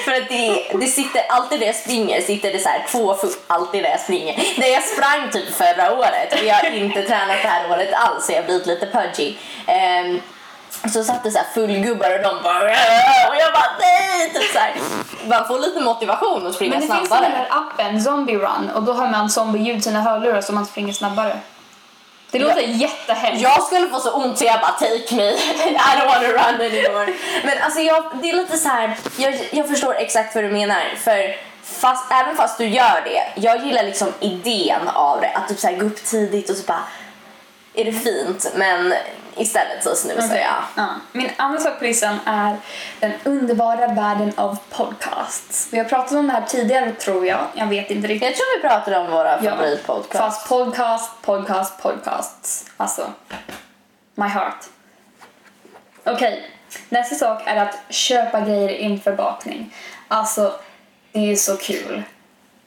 För 0.04 0.12
att 0.12 0.28
det, 0.28 0.78
det 0.80 0.87
sitter, 0.87 1.23
alltid 1.28 1.61
när 1.61 1.66
jag 1.66 1.76
springer 1.76 2.20
sitter 2.20 2.52
det 2.52 2.58
så 2.58 2.68
här 2.68 2.87
två 2.88 3.14
fot, 3.14 3.38
alltid 3.46 3.82
när 3.82 3.90
jag 3.90 4.00
springer. 4.00 4.61
När 4.61 4.66
jag 4.66 4.82
sprang 4.82 5.30
typ 5.32 5.54
förra 5.54 5.92
året, 5.99 6.32
och 6.32 6.44
jag 6.46 6.54
har 6.54 6.70
inte 6.70 7.02
tränat 7.02 7.42
det 7.42 7.49
här 7.49 7.70
året 7.70 7.92
alls 7.94 8.26
så 8.26 8.32
jag 8.32 8.38
har 8.38 8.44
blivit 8.44 8.66
lite 8.66 8.87
pudgy. 8.87 9.35
Ehm, 9.66 10.20
så 10.92 11.04
satt 11.04 11.23
det 11.25 11.30
så 11.30 11.38
här 11.38 11.46
fullgubbar 11.54 12.18
och 12.18 12.23
de 12.23 12.42
bara 12.42 12.62
och 13.28 13.37
jag 13.37 13.52
bara 13.52 13.70
nej! 13.80 14.30
Typ 14.35 14.52
så 14.52 14.58
här. 14.58 14.75
Man 15.28 15.46
får 15.46 15.58
lite 15.58 15.80
motivation 15.80 16.46
att 16.46 16.54
springa 16.54 16.78
Men 16.78 16.88
det 16.88 16.94
finns 16.94 17.08
snabbare. 17.08 17.28
den 17.28 17.38
där 17.38 17.49
appen 17.50 18.02
Zombie 18.02 18.37
Run 18.37 18.70
och 18.75 18.82
då 18.82 18.92
har 18.92 19.08
man 19.08 19.30
zombie-ljud 19.30 19.76
i 19.76 19.80
sina 19.80 20.00
hörlurar 20.00 20.40
så 20.40 20.52
man 20.52 20.66
springer 20.66 20.92
snabbare. 20.92 21.40
Det 22.30 22.38
låter 22.38 22.61
jättehemskt. 22.61 23.42
Jag 23.42 23.62
skulle 23.62 23.88
få 23.88 24.00
så 24.00 24.12
ont 24.12 24.38
så 24.38 24.45
jag 24.45 24.61
bara 24.61 24.71
take 24.73 25.14
me, 25.14 25.30
I 25.30 25.76
don't 25.99 26.06
wanna 26.06 26.28
run 26.28 26.61
anymore. 26.61 27.12
Men 27.45 27.59
alltså 27.62 27.80
jag, 27.80 28.04
det 28.23 28.30
är 28.30 28.37
lite 28.37 28.59
så 28.59 28.68
här, 28.68 28.97
jag, 29.16 29.49
jag 29.50 29.68
förstår 29.68 29.95
exakt 29.95 30.35
vad 30.35 30.45
du 30.45 30.49
menar. 30.49 30.83
För 30.97 31.37
fast, 31.62 32.12
även 32.12 32.37
fast 32.37 32.59
du 32.59 32.66
gör 32.66 33.02
det, 33.04 33.40
jag 33.40 33.66
gillar 33.66 33.83
liksom 33.83 34.09
idén 34.21 34.88
av 34.88 35.21
det. 35.21 35.33
Att 35.35 35.49
typ 35.49 35.59
så 35.59 35.66
här 35.66 35.76
gå 35.76 35.87
upp 35.87 36.04
tidigt 36.04 36.50
och 36.50 36.56
så 36.56 36.66
bara, 36.66 36.85
är 37.75 37.85
det 37.85 37.92
fint? 37.92 38.52
Men 38.54 38.95
istället 39.37 39.85
så 39.85 39.95
snusar 39.95 40.26
Okej. 40.26 40.40
jag. 40.40 40.85
Ja. 40.85 40.88
Min 41.12 41.31
andra 41.37 41.61
sak 41.61 41.78
på 41.78 41.85
listan 41.85 42.19
är 42.26 42.57
den 43.00 43.12
underbara 43.25 43.88
världen 43.88 44.33
av 44.37 44.59
podcasts. 44.71 45.69
Vi 45.71 45.78
har 45.78 45.85
pratat 45.85 46.12
om 46.12 46.26
det 46.26 46.33
här 46.33 46.43
tidigare 46.43 46.93
tror 46.93 47.26
jag. 47.26 47.47
Jag 47.55 47.66
vet 47.66 47.90
inte 47.90 48.09
riktigt. 48.09 48.28
Jag 48.28 48.37
tror 48.37 48.57
vi 48.57 48.69
pratade 48.69 48.99
om 48.99 49.11
våra 49.11 49.45
Ja, 49.45 49.50
favoritpodcasts. 49.50 50.19
Fast 50.19 50.49
podcast, 50.49 51.11
podcast, 51.23 51.83
podcasts. 51.83 52.64
Alltså, 52.76 53.12
my 54.14 54.26
heart. 54.26 54.64
Okej, 56.05 56.50
nästa 56.88 57.14
sak 57.14 57.43
är 57.47 57.57
att 57.57 57.78
köpa 57.88 58.40
grejer 58.40 58.69
inför 58.69 59.12
bakning. 59.12 59.75
Alltså, 60.09 60.52
det 61.12 61.33
är 61.33 61.37
så 61.37 61.57
kul. 61.57 62.02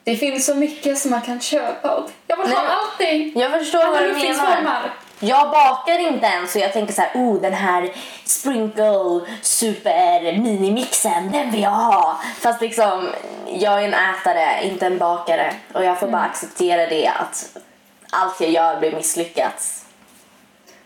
Det 0.04 0.16
finns 0.16 0.46
så 0.46 0.56
mycket 0.56 0.98
som 0.98 1.12
man 1.12 1.22
kan 1.22 1.40
köpa 1.40 2.04
jag 2.28 2.38
vill 2.38 2.56
ha 2.56 2.64
Nej. 2.64 2.72
allting. 2.72 3.42
Jag 3.42 3.52
förstår 3.52 3.80
Alla 3.80 3.92
vad 3.92 4.04
du 4.04 4.14
menar. 4.14 4.94
Jag 5.20 5.52
bakar 5.52 6.00
inte 6.00 6.26
ens 6.26 6.52
så 6.52 6.60
jag 6.60 6.74
tänker 6.74 6.94
så 6.94 7.02
här, 7.02 7.12
oh 7.14 7.42
den 7.42 7.54
här 7.54 7.92
sprinkle 8.26 9.22
super 9.42 10.38
minimixen, 10.38 11.32
den 11.32 11.52
vill 11.52 11.62
jag 11.62 11.70
ha. 11.70 12.20
Fast 12.40 12.62
liksom, 12.62 13.10
jag 13.48 13.84
är 13.84 13.88
en 13.88 13.94
ätare, 13.94 14.64
inte 14.64 14.86
en 14.86 14.98
bakare. 14.98 15.54
Och 15.74 15.84
jag 15.86 16.00
får 16.00 16.08
bara 16.08 16.22
acceptera 16.22 16.88
det 16.88 17.08
att 17.08 17.58
allt 18.10 18.42
jag 18.42 18.50
gör 18.50 18.80
blir 18.80 18.96
misslyckat. 18.96 19.86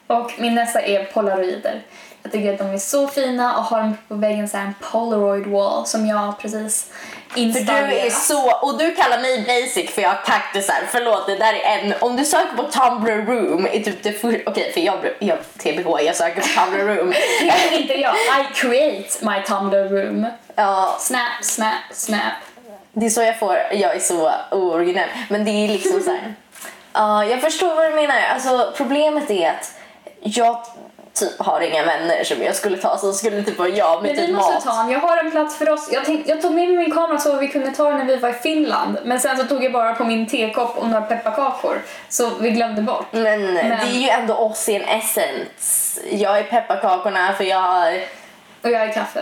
Och 0.08 0.32
min 0.38 0.56
nästa 0.56 0.82
är 0.82 1.06
polaroider. 1.06 1.82
Jag 2.24 2.32
tycker 2.32 2.54
att 2.54 2.60
de 2.60 2.68
är 2.70 2.78
så 2.78 3.08
fina 3.08 3.58
och 3.58 3.63
har 3.63 3.80
dem 3.80 3.98
på 4.08 4.16
väggen 4.16 4.50
så 4.50 4.58
här 4.58 4.66
en 4.66 4.74
polaroid 4.92 5.48
wall 5.48 5.86
som 5.86 6.06
jag 6.06 6.40
precis 6.40 6.92
För 7.34 7.88
du 7.88 7.96
är 7.96 8.10
så, 8.10 8.52
och 8.52 8.78
du 8.78 8.96
kallar 8.96 9.20
mig 9.20 9.42
basic 9.48 9.92
för 9.92 10.02
jag 10.02 10.10
har 10.10 10.24
kaktusar. 10.25 10.75
Förlåt, 10.92 11.28
det 11.28 11.36
där 11.36 11.54
är 11.54 11.78
en, 11.78 11.94
om 12.00 12.16
du 12.16 12.25
söker 12.25 12.56
på 12.56 12.63
Tumblr 12.63 13.25
room 13.25 13.68
är 13.72 13.80
typ 13.80 14.04
det 14.04 14.12
första, 14.12 14.52
okej 14.52 14.72
för 14.74 14.82
jag, 14.82 14.96
jag 15.20 15.38
TBH, 15.58 16.06
jag 16.06 16.16
söker 16.16 16.42
på 16.42 16.48
Tumblr 16.48 16.96
room. 16.96 17.13
inte 17.72 17.94
jag. 17.94 18.16
I 18.16 18.54
create 18.54 19.25
my 19.25 19.42
Tumblr 19.48 19.90
room. 19.90 20.28
ja, 20.56 20.96
Snap, 21.00 21.22
snap, 21.42 21.74
snap. 21.92 22.34
Det 22.94 23.06
är 23.06 23.10
så 23.10 23.22
jag 23.22 23.40
får, 23.40 23.58
jag 23.72 23.96
är 23.96 24.00
så 24.00 24.32
ooriginell. 24.52 25.10
Men 25.30 25.46
det 25.46 25.52
är 25.52 25.68
liksom 25.68 26.02
så 26.02 26.10
här. 26.10 26.36
Ja, 26.96 27.25
jag 27.25 27.42
förstår 27.42 27.75
vad 27.75 27.92
du 27.92 27.96
menar. 27.96 28.22
Alltså 28.34 28.74
problemet 28.78 29.32
är 29.32 29.50
att 29.50 29.74
jag 30.20 30.66
typ 31.13 31.39
har 31.39 31.62
inga 31.62 31.86
vänner 31.86 32.24
som 32.24 32.43
jag 32.43 32.55
skulle 32.55 32.77
ta 32.77 32.98
så 32.98 33.13
skulle 33.13 33.43
typ 33.43 33.58
vara 33.60 33.70
jag 33.70 34.01
med 34.03 34.12
Men 34.12 34.22
vi 34.22 34.27
typ 34.27 34.36
måste 34.36 34.53
mat. 34.53 34.63
ta 34.63 34.82
en. 34.84 34.89
Jag 34.89 35.00
har 35.00 35.17
en 35.17 35.32
plats 35.32 35.58
för 35.58 35.70
oss. 35.70 35.89
Jag, 35.91 36.05
tänkte, 36.05 36.32
jag 36.32 36.41
tog 36.41 36.51
med 36.53 36.67
mig 36.67 36.77
min 36.77 36.91
kamera 36.91 37.17
så 37.20 37.38
vi 37.38 37.48
kunde 37.48 37.72
ta 37.72 37.89
den 37.89 37.98
när 37.98 38.05
vi 38.05 38.15
var 38.15 38.29
i 38.29 38.34
Finland. 38.34 38.98
Men 39.05 39.20
sen 39.20 39.38
så 39.38 39.43
tog 39.43 39.63
jag 39.63 39.72
bara 39.72 39.96
på 39.96 40.03
min 40.03 40.27
tekopp 40.29 40.77
och 40.77 40.88
några 40.89 41.01
pepparkakor. 41.01 41.82
Så 42.10 42.29
vi 42.39 42.50
glömde 42.51 42.82
bort. 42.82 43.05
Men, 43.12 43.53
det 43.53 43.62
är 43.62 44.01
ju 44.01 44.10
ändå 44.10 44.34
oss 44.34 44.70
i 44.70 44.75
en 44.75 44.82
essence. 44.82 46.01
Jag 46.12 46.39
är 46.39 46.43
pepparkakorna 46.43 47.34
för 47.34 47.43
jag 47.43 47.93
Och 48.62 48.70
jag 48.70 48.82
är 48.82 48.93
kaffe. 48.93 49.22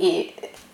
är, 0.00 0.24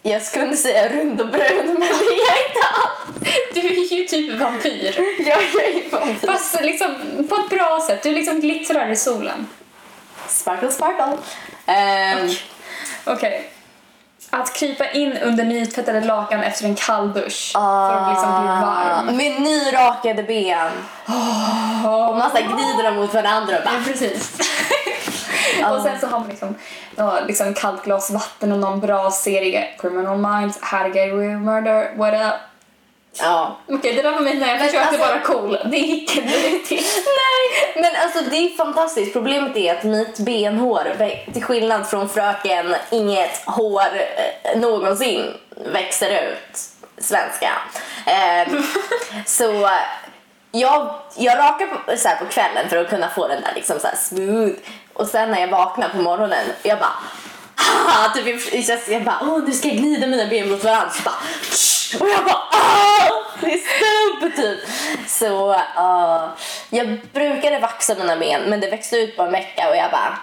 jag 0.03 0.23
skulle 0.23 0.57
säga 0.57 0.89
rund 0.89 1.21
och 1.21 1.29
brun 1.29 1.67
men 1.67 1.81
det 1.81 1.87
är 1.87 2.29
jag 2.31 2.47
inte 2.49 2.67
alls. 2.75 3.35
Du 3.55 3.61
är 3.61 3.93
ju 3.99 4.05
typ 4.07 4.41
vampyr. 4.41 4.95
Jag 5.19 5.39
är 5.39 5.91
vampyr. 5.91 6.27
Fast 6.27 6.61
liksom 6.63 6.95
på 7.29 7.35
ett 7.35 7.51
bra 7.51 7.81
sätt. 7.87 8.03
Du 8.03 8.13
liksom 8.13 8.41
glittrar 8.41 8.91
i 8.91 8.97
solen. 8.97 9.47
Sparkle 10.29 10.71
sparkle. 10.71 11.17
Ehm, 11.67 12.29
Okej. 13.05 13.51
Att 14.31 14.53
krypa 14.55 14.91
in 14.91 15.17
under 15.19 15.45
nytvättade 15.45 16.01
lakan 16.01 16.43
efter 16.43 16.65
en 16.65 16.75
kall 16.75 17.13
dusch. 17.13 17.51
För 17.53 17.93
att 17.93 18.11
liksom 18.11 18.41
bli 18.41 18.49
varm. 18.49 19.17
Med 19.17 19.41
nyrakade 19.43 20.23
ben. 20.23 20.71
Och 21.85 22.17
man 22.17 22.31
så 22.31 22.37
gnider 22.37 22.83
dem 22.85 22.97
mot 22.97 23.15
varandra 23.15 23.57
och 23.59 23.65
bara 23.65 23.75
Ja, 23.75 23.81
precis. 23.87 24.39
och 25.71 25.83
sen 25.83 26.01
så 26.01 26.07
har 26.07 26.19
man 26.21 26.29
liksom, 26.29 26.55
liksom 27.27 27.55
kallt 27.55 27.85
glas 27.85 28.11
vatten 28.11 28.53
och 28.53 28.59
någon 28.59 28.81
bra 28.81 29.11
serie. 29.11 29.69
Criminal 29.79 30.19
Minds, 30.19 30.59
How 30.63 30.79
to 30.79 30.89
Get 30.99 31.13
Away 31.13 31.29
with 31.29 31.41
Murder, 31.41 31.97
What 31.97 32.15
Up. 32.15 32.41
Ja. 33.21 33.57
Okej, 33.69 33.93
det 33.93 34.03
där 34.03 34.13
var 34.13 34.21
mig 34.21 34.35
när 34.35 34.49
jag 34.49 34.59
Men 34.59 34.67
försökte 34.69 34.89
alltså- 34.89 35.03
vara 35.09 35.21
cool. 35.21 35.59
Det 35.71 35.77
gick 35.79 36.17
inte 36.17 36.37
riktigt. 36.37 36.81
Nej, 37.07 37.83
men 37.83 38.03
alltså 38.03 38.31
det 38.31 38.37
är 38.37 38.57
fantastiskt. 38.57 39.13
Problemet 39.13 39.57
är 39.57 39.75
att 39.75 39.85
mitt 39.85 40.19
benhår, 40.19 40.97
till 41.33 41.43
skillnad 41.45 41.89
från 41.89 42.09
fröken, 42.09 42.75
inget 42.91 43.43
hår 43.47 43.83
eh, 44.43 44.61
någonsin 44.61 45.35
växer 45.73 46.11
ut. 46.11 46.59
Svenska. 46.99 47.51
Ehm, 48.07 48.63
så 49.27 49.71
jag, 50.51 50.95
jag 51.17 51.39
rakar 51.39 51.67
på, 51.67 51.97
så 51.97 52.09
här 52.09 52.17
på 52.17 52.25
kvällen 52.27 52.69
för 52.69 52.77
att 52.77 52.89
kunna 52.89 53.09
få 53.09 53.29
den 53.29 53.41
där 53.43 53.53
liksom 53.55 53.81
så 53.81 53.87
här 53.87 53.97
smooth. 53.97 54.55
Och 54.93 55.07
sen 55.09 55.31
när 55.31 55.41
jag 55.41 55.49
vaknar 55.49 55.89
på 55.89 55.97
morgonen, 55.97 56.47
jag 56.63 56.79
bara 56.79 56.93
Ah, 57.87 58.09
typ, 58.15 58.55
jag, 58.69 58.79
jag 58.89 59.05
bara, 59.05 59.19
åh 59.23 59.39
nu 59.47 59.53
ska 59.53 59.69
jag 59.69 59.77
glida 59.77 60.07
mina 60.07 60.27
ben 60.27 60.51
mot 60.51 60.65
varandra. 60.65 60.91
Så 60.91 61.03
bara! 61.03 61.15
Och 62.01 62.09
jag 62.09 62.25
bara, 62.25 62.43
ah, 62.51 63.11
det 63.41 63.53
är 63.53 63.59
stubb 63.59 64.37
typ. 64.37 64.59
Så 65.09 65.51
uh, 65.53 66.29
jag 66.71 67.01
brukade 67.13 67.59
vaxa 67.59 67.95
mina 67.95 68.17
ben 68.17 68.43
men 68.43 68.61
det 68.61 68.71
växte 68.71 68.97
ut 68.97 69.17
på 69.17 69.23
en 69.23 69.33
vecka 69.33 69.69
och 69.71 69.77
jag 69.77 69.91
bara, 69.91 70.19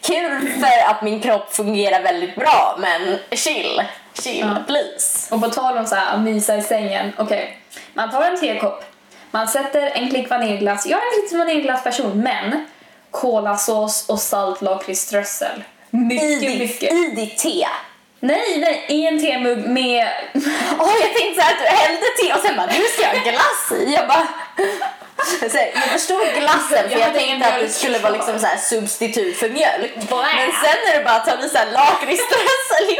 kul 0.00 0.52
för 0.60 0.90
att 0.90 1.02
min 1.02 1.20
kropp 1.20 1.54
fungerar 1.54 2.02
väldigt 2.02 2.34
bra 2.36 2.76
men 2.78 3.18
chill. 3.30 3.82
chill 4.22 4.38
Ja. 4.40 4.56
please. 4.66 5.34
Och 5.34 5.42
på 5.42 5.48
tal 5.48 5.78
om 5.78 5.86
så 5.86 5.94
här, 5.94 6.14
att 6.14 6.20
mysa 6.20 6.56
i 6.56 6.62
sängen. 6.62 7.12
Okej, 7.18 7.58
man 7.94 8.10
tar 8.10 8.22
en 8.22 8.40
tekopp, 8.40 8.84
man 9.30 9.48
sätter 9.48 9.90
en 9.94 10.10
klick 10.10 10.30
vaniljglass. 10.30 10.86
Jag 10.86 11.00
är 11.00 11.18
en 11.18 11.22
liten 11.24 11.38
vaniljglassperson, 11.38 12.18
men 12.20 12.66
kolasås 13.10 14.08
och 14.08 14.18
salt 14.20 14.62
lakritsströssel. 14.62 15.64
I 15.90 15.96
Mycket, 15.96 16.40
ditt, 16.40 16.58
mycket. 16.58 16.92
I 16.92 17.12
ditt 17.16 17.38
te. 17.38 17.66
Nej, 18.22 18.58
nej, 18.58 18.84
i 18.88 19.06
en 19.06 19.20
temugg 19.20 19.58
med... 19.68 20.08
Åh, 20.78 20.92
jag 21.00 21.14
tänkte 21.14 21.34
så 21.34 21.40
här 21.40 21.52
att 21.52 21.58
du 21.58 21.64
hällde 21.66 22.06
te 22.22 22.32
och 22.34 22.40
sen 22.46 22.56
bara, 22.56 22.66
nu 22.66 22.84
ska 22.84 23.02
jag 23.02 23.08
ha 23.10 23.30
glass 23.30 23.80
i. 23.80 23.94
Jag 23.94 24.08
bara... 24.08 24.26
Så 25.50 25.56
här, 25.58 25.70
jag 25.74 25.82
förstod 25.82 26.20
glassen 26.38 26.90
för 26.90 26.98
Jag 26.98 27.00
jag 27.00 27.14
tänkte 27.14 27.48
att 27.48 27.60
det 27.60 27.68
skulle 27.68 27.98
vara 27.98 28.12
liksom 28.12 28.38
så 28.38 28.46
här 28.46 28.56
substitut 28.56 29.36
för 29.36 29.48
mjölk. 29.48 29.94
Blä. 29.94 30.16
Men 30.36 30.52
sen 30.62 30.76
när 30.86 30.98
du 30.98 31.04
bara 31.04 31.20
i 31.24 31.58
här 31.58 31.72
lakritsströssel 31.72 32.84
i 32.90 32.98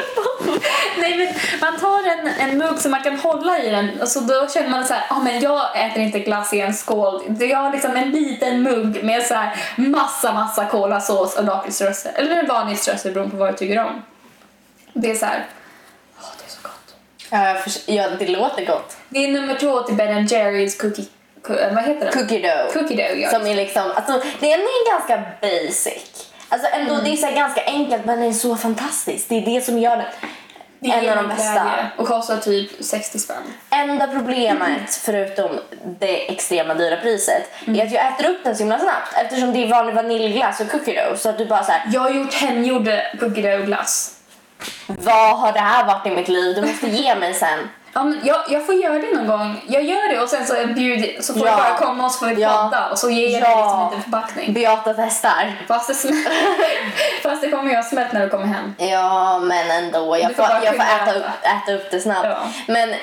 Nej, 1.01 1.17
men 1.17 1.29
man 1.61 1.81
tar 1.81 2.09
en, 2.11 2.29
en 2.51 2.59
mugg 2.59 2.79
som 2.79 2.91
man 2.91 3.03
kan 3.03 3.19
hålla 3.19 3.59
i 3.59 3.71
den 3.71 4.01
och 4.01 4.09
så 4.09 4.21
då 4.21 4.49
känner 4.55 4.69
man 4.69 4.87
så 4.87 4.95
här, 4.95 5.03
ah, 5.09 5.19
men 5.19 5.41
jag 5.41 5.87
äter 5.87 6.03
inte 6.03 6.19
glass 6.19 6.53
i 6.55 6.61
en 6.61 6.75
skål. 6.75 7.23
Det- 7.29 7.47
Jag 7.47 7.59
har 7.59 7.73
liksom 7.73 7.97
en 7.97 8.11
liten 8.11 8.63
mugg 8.63 9.05
med 9.05 9.23
så 9.27 9.35
här 9.35 9.57
massa, 9.77 10.33
massa 10.33 10.65
kolasås 10.67 11.37
och 11.37 11.45
lakritsströssel. 11.45 12.13
Eller 12.15 12.37
en 12.37 12.47
vanlig 12.47 12.79
strössel 12.79 13.13
beroende 13.13 13.31
på 13.31 13.37
vad 13.45 13.53
du 13.53 13.57
tycker 13.57 13.79
om. 13.85 14.03
Det 14.93 15.11
är 15.11 15.15
så 15.15 15.27
här, 15.27 15.47
åh 16.21 16.25
det 16.39 16.45
är 16.45 16.51
så 16.51 16.59
gott. 16.63 16.95
Ja, 17.31 17.49
jag 17.49 17.65
förs- 17.65 17.89
ja, 17.89 18.09
det 18.19 18.29
låter 18.29 18.67
gott. 18.67 18.97
Det 19.09 19.25
är 19.25 19.29
nummer 19.33 19.55
två 19.55 19.81
till 19.83 19.95
Ben 19.95 20.27
Jerrys 20.27 20.79
cookie, 20.79 21.05
ku- 21.43 21.75
vad 21.75 21.85
heter 21.85 22.05
den? 22.05 22.13
Cookie 22.13 22.39
dough. 22.41 22.73
Cookie 22.73 22.97
dough, 23.09 23.21
ja. 23.21 23.31
Som 23.31 23.47
är 23.47 23.55
liksom, 23.55 23.91
alltså, 23.95 24.23
det 24.41 24.53
är 24.53 24.91
ganska 24.93 25.23
basic. 25.41 26.29
Alltså 26.49 26.69
ändå, 26.69 26.93
Mm. 26.95 27.05
det 27.05 27.11
är 27.11 27.17
så 27.17 27.27
här 27.27 27.37
ganska 27.37 27.65
enkelt 27.65 28.05
men 28.05 28.21
det 28.21 28.27
är 28.27 28.33
så 28.33 28.57
fantastiskt. 28.57 29.29
Det 29.29 29.35
är 29.37 29.47
det 29.55 29.61
som 29.65 29.79
gör 29.79 30.09
är 30.85 31.03
en 31.03 31.19
av 31.19 31.25
de 31.25 31.29
bästa. 31.35 31.73
Och 31.97 32.07
kostar 32.07 32.37
typ 32.37 32.85
60 32.85 33.19
spänn. 33.19 33.37
Enda 33.71 34.07
problemet, 34.09 34.95
förutom 34.95 35.51
det 36.01 36.33
extrema 36.33 36.75
dyra 36.75 36.97
priset, 36.97 37.43
Mm. 37.67 37.81
är 37.81 37.87
att 37.87 37.93
jag 37.93 38.07
äter 38.13 38.31
upp 38.31 38.45
den 38.45 38.57
så 38.57 38.63
himla 38.63 38.79
snabbt 38.79 39.15
eftersom 39.17 39.53
det 39.53 39.65
är 39.65 39.69
vanlig 39.71 39.95
vaniljglass 39.95 40.61
och 40.61 40.71
cookie 40.71 41.05
dough. 41.05 41.17
Så 41.19 41.29
att 41.29 41.39
du 41.39 41.47
bara 41.47 41.65
så 41.65 41.73
här, 41.73 41.83
Jag 41.93 42.01
har 42.01 42.11
gjort 42.11 42.35
hemgjord 42.35 42.89
cookie 43.21 43.51
dough 43.57 43.67
glass. 43.67 44.15
Vad 44.87 45.39
har 45.39 45.53
det 45.53 45.61
här 45.61 45.85
varit 45.85 46.07
i 46.07 46.11
mitt 46.11 46.29
liv? 46.29 46.55
Du 46.55 46.63
måste 46.63 46.87
ge 46.87 47.15
mig 47.15 47.35
sen. 47.35 47.69
Ja, 47.95 48.03
men 48.05 48.21
jag, 48.25 48.37
jag 48.49 48.67
får 48.67 48.75
göra 48.75 48.99
det 48.99 49.15
någon 49.15 49.27
gång. 49.27 49.65
Jag 49.69 49.83
gör 49.83 50.15
det 50.15 50.21
och 50.21 50.29
sen 50.29 50.47
så, 50.47 50.55
bjuder, 50.67 51.23
så 51.23 51.33
får 51.35 51.47
Ja. 51.47 51.57
du 51.57 51.63
bara 51.63 51.77
komma 51.79 52.05
och 52.05 52.13
så 52.13 52.19
får 52.19 52.27
vi 52.35 52.43
Ja. 52.43 52.63
podda 52.63 52.89
och 52.91 52.99
så 52.99 53.11
ger 53.11 53.29
jag 53.29 53.43
dig 53.43 53.51
Ja. 53.51 53.57
liksom 53.63 53.81
en 53.81 53.87
liten 53.89 54.03
förpackning. 54.03 54.53
Beata 54.53 54.95
testar. 54.95 55.65
Fast 55.69 55.89
det, 55.89 55.95
smält, 55.95 56.29
fast 57.23 57.43
det 57.43 57.51
kommer 57.51 57.73
jag 57.75 57.85
smält 57.85 58.13
när 58.13 58.21
du 58.21 58.29
kommer 58.29 58.47
hem. 58.47 58.75
Ja, 58.79 59.39
men 59.39 59.71
ändå. 59.71 60.17
Jag 60.19 60.31
Du 60.31 60.35
får, 60.35 60.45
jag 60.65 60.77
får 60.77 60.85
äta, 60.85 61.15
upp, 61.19 61.25
äta. 61.43 61.73
upp 61.75 61.91
det 61.91 62.01
snabbt. 62.01 62.27
Ja. 62.29 62.39
Men 62.67 62.95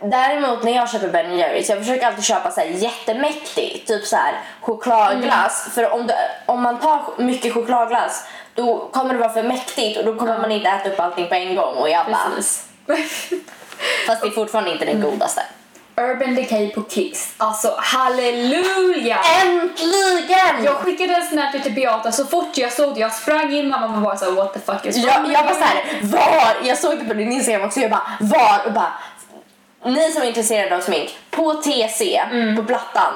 däremot 0.00 0.62
när 0.62 0.72
jag 0.76 0.90
köper 0.90 1.08
Ben 1.08 1.38
Jerrys, 1.38 1.68
jag 1.68 1.78
försöker 1.78 2.06
alltid 2.06 2.24
köpa 2.24 2.50
så 2.50 2.60
här 2.60 2.66
jättemäktigt, 2.68 3.88
typ 3.88 4.04
så 4.04 4.16
här 4.16 4.32
chokladglass. 4.60 5.62
Mm. 5.66 5.74
För 5.74 5.94
om, 6.00 6.06
du, 6.06 6.14
om 6.46 6.62
man 6.62 6.78
tar 6.80 7.00
mycket 7.22 7.54
chokladglass 7.54 8.26
då 8.56 8.88
kommer 8.92 9.14
det 9.14 9.20
vara 9.20 9.32
för 9.32 9.42
mäktigt 9.42 9.98
och 9.98 10.04
då 10.04 10.14
kommer 10.14 10.38
man 10.38 10.52
inte 10.52 10.68
äta 10.68 10.88
upp 10.88 11.00
allting 11.00 11.28
på 11.28 11.34
en 11.34 11.54
gång. 11.56 11.74
Och 11.74 11.90
jag 11.90 12.06
bara, 12.06 12.30
Precis. 12.36 12.64
fast 14.06 14.22
det 14.22 14.26
är 14.28 14.30
fortfarande 14.30 14.72
inte 14.72 14.84
den 14.84 15.00
godaste. 15.00 15.42
Urban 15.98 16.34
Decay 16.34 16.70
på 16.70 16.82
Kicks. 16.88 17.34
Alltså 17.36 17.74
halleluja! 17.78 19.18
Äntligen! 19.42 20.64
Jag 20.64 20.74
skickade 20.74 21.14
en 21.14 21.26
snap 21.26 21.62
till 21.62 21.72
Beata 21.74 22.12
så 22.12 22.24
fort 22.26 22.58
jag 22.58 22.72
såg 22.72 22.94
det. 22.94 23.00
Jag 23.00 23.12
sprang 23.12 23.52
in 23.52 23.68
mamma 23.68 23.86
var 23.86 24.00
bara 24.00 24.16
såhär 24.16 24.32
what 24.32 24.52
the 24.54 24.60
fuck 24.60 24.86
is 24.86 24.96
wrong 24.96 25.06
Jag, 25.06 25.32
jag 25.32 25.42
var 25.44 25.50
you?" 25.50 25.60
såhär, 25.60 25.84
var? 26.02 26.56
Jag 26.68 26.78
såg 26.78 26.98
det 26.98 27.04
på 27.04 27.14
din 27.14 27.32
Instagram 27.32 27.62
också, 27.62 27.80
jag 27.80 27.90
bara, 27.90 28.02
var? 28.20 28.66
Och 28.66 28.72
bara, 28.72 28.92
ni 29.84 30.12
som 30.12 30.22
är 30.22 30.26
intresserade 30.26 30.76
av 30.76 30.80
smink, 30.80 31.18
på 31.30 31.54
TC, 31.54 32.22
Mm. 32.30 32.56
på 32.56 32.62
plattan, 32.64 33.12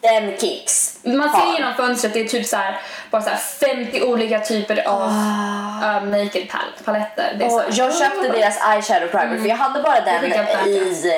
den 0.00 0.36
kicks. 0.38 0.98
Man 1.02 1.30
ser 1.30 1.52
genom 1.58 1.74
fönstret, 1.74 2.12
det 2.14 2.20
är 2.20 2.28
typ 2.28 2.46
så 2.46 2.56
här, 2.56 2.80
bara 3.10 3.22
så 3.22 3.28
här 3.30 3.36
50 3.36 4.02
olika 4.02 4.40
typer 4.40 4.88
av 4.88 5.08
uh, 5.08 6.04
naked 6.04 6.48
pal- 6.48 6.84
paletter. 6.84 7.34
Det 7.38 7.44
är 7.44 7.50
här, 7.50 7.64
jag 7.72 7.98
köpte 7.98 8.28
deras 8.28 8.58
eyeshadow 8.74 9.08
primer 9.08 9.38
för 9.38 9.48
jag 9.48 9.56
hade 9.56 9.82
bara 9.82 10.00
den 10.00 10.20
skickade 10.20 10.52
upp 10.60 10.66
i... 10.66 11.08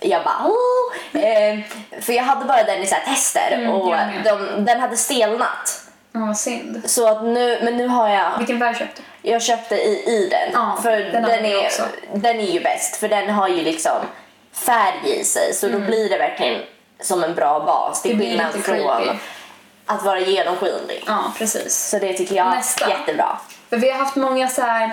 eh, 0.00 0.08
Jag 0.10 0.24
bara 0.24 0.46
oh, 0.50 1.22
eh, 1.22 1.58
För 2.00 2.12
jag 2.12 2.22
hade 2.24 2.44
bara 2.44 2.62
den 2.62 2.82
i 2.82 2.86
så 2.86 2.96
tester 3.06 3.52
Mm, 3.52 3.70
och 3.70 3.94
de, 4.24 4.64
den 4.64 4.80
hade 4.80 4.96
stelnat. 4.96 5.82
Ja, 6.12 6.34
synd. 6.34 6.82
Så 6.90 7.08
att 7.08 7.24
nu, 7.24 7.58
men 7.62 7.76
nu 7.76 7.86
har 7.86 8.08
jag, 8.08 8.38
Vilken 8.38 8.58
färg 8.58 8.74
köpte 8.74 9.02
du? 9.22 9.30
jag 9.30 9.42
köpte 9.42 9.74
i, 9.74 10.04
i 10.06 10.28
den. 10.30 10.50
Ja, 10.52 10.78
för 10.82 10.90
den 10.90 11.22
den, 11.22 11.44
är, 11.44 11.58
också. 11.66 11.82
den 12.14 12.40
är 12.40 12.52
ju 12.52 12.60
bäst 12.60 12.96
för 12.96 13.08
den 13.08 13.30
har 13.30 13.48
ju 13.48 13.62
liksom 13.62 13.96
färg 14.52 15.20
i 15.20 15.24
sig 15.24 15.54
så 15.54 15.68
då 15.68 15.78
blir 15.78 16.08
det 16.10 16.18
verkligen 16.18 16.60
som 17.00 17.24
en 17.24 17.34
bra 17.34 17.60
bas. 17.60 18.02
Till. 18.02 18.18
Det 18.18 18.24
skillnad 18.24 18.52
från 18.54 19.18
att 19.86 20.04
vara 20.04 20.20
genomskinlig. 20.20 21.04
Ja, 21.06 21.32
precis. 21.38 21.88
Så 21.90 21.98
det 21.98 22.12
tycker 22.12 22.34
jag 22.36 22.50
Nästa. 22.50 22.84
är 22.84 22.90
jättebra. 22.90 23.38
För 23.70 23.76
vi 23.76 23.90
har 23.90 23.98
haft 23.98 24.16
många 24.16 24.48
så 24.48 24.62
här 24.62 24.90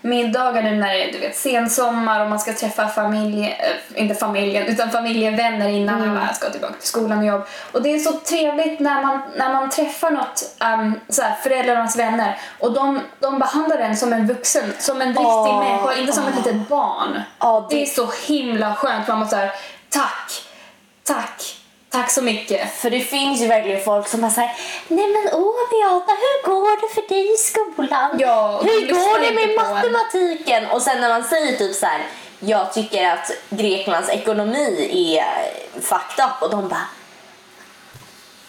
middagar 0.00 0.62
nu 0.62 0.70
när 0.70 0.92
det 0.94 1.08
är 1.08 1.12
du 1.12 1.18
vet, 1.18 1.36
sensommar 1.36 2.20
och 2.20 2.30
man 2.30 2.38
ska 2.38 2.52
träffa 2.52 2.88
familj, 2.88 3.44
äh, 3.94 4.02
inte 4.02 4.14
familjen, 4.14 4.66
utan 4.66 4.90
familjevänner 4.90 5.68
innan 5.68 6.02
Mm. 6.02 6.16
alla 6.16 6.32
ska 6.32 6.50
tillbaka 6.50 6.74
till 6.74 6.88
skolan 6.88 7.18
och 7.18 7.24
jobb. 7.24 7.42
Och 7.72 7.82
det 7.82 7.94
är 7.94 7.98
så 7.98 8.12
trevligt 8.12 8.80
när 8.80 9.02
man, 9.02 9.22
när 9.36 9.52
man 9.52 9.70
träffar 9.70 10.10
något, 10.10 10.42
um, 10.60 11.00
så 11.08 11.22
här, 11.22 11.34
föräldrarnas 11.42 11.96
vänner 11.96 12.38
och 12.60 12.72
de, 12.72 13.00
de 13.20 13.38
behandlar 13.38 13.78
en 13.78 13.96
som 13.96 14.12
en 14.12 14.26
vuxen, 14.26 14.72
som 14.78 15.00
en 15.02 15.08
riktig 15.08 15.26
Åh, 15.26 15.58
människa, 15.64 15.94
inte 16.00 16.12
som 16.12 16.26
ett 16.26 16.36
litet 16.36 16.68
barn. 16.68 17.20
Ja, 17.38 17.66
det... 17.70 17.76
det- 17.76 17.82
är 17.82 17.86
så 17.86 18.10
himla 18.26 18.74
skönt. 18.74 19.08
Man 19.08 19.18
måste 19.18 19.36
säga 19.36 19.50
tack, 19.90 20.42
tack, 21.04 21.56
tack 21.90 22.10
så 22.10 22.22
mycket. 22.22 22.74
För 22.80 22.90
det 22.90 23.00
finns 23.00 23.40
ju 23.40 23.46
verkligen 23.46 23.84
folk 23.84 24.08
som 24.08 24.20
bara 24.20 24.30
säger 24.30 24.52
Nej 24.88 25.06
men 25.06 25.32
åh 25.34 25.54
Beata, 25.70 26.12
hur 26.12 26.50
går 26.50 26.80
det 26.80 26.94
för 26.94 27.08
dig 27.08 27.34
i 27.34 27.36
skolan? 27.36 28.16
Ja, 28.18 28.62
hur 28.64 28.88
går 28.88 29.20
det 29.20 29.34
med 29.34 29.50
en." 29.50 29.74
matematiken? 29.74 30.66
Och 30.66 30.82
sen 30.82 31.00
när 31.00 31.08
man 31.08 31.24
säger 31.24 31.56
typ 31.58 31.76
så 31.76 31.86
här 31.86 32.06
jag 32.40 32.72
tycker 32.72 33.10
att 33.10 33.30
Greklands 33.50 34.08
ekonomi 34.08 34.90
är 35.18 35.50
fucked 35.80 36.24
up 36.24 36.42
och 36.42 36.50
de 36.50 36.68
bara 36.68 36.88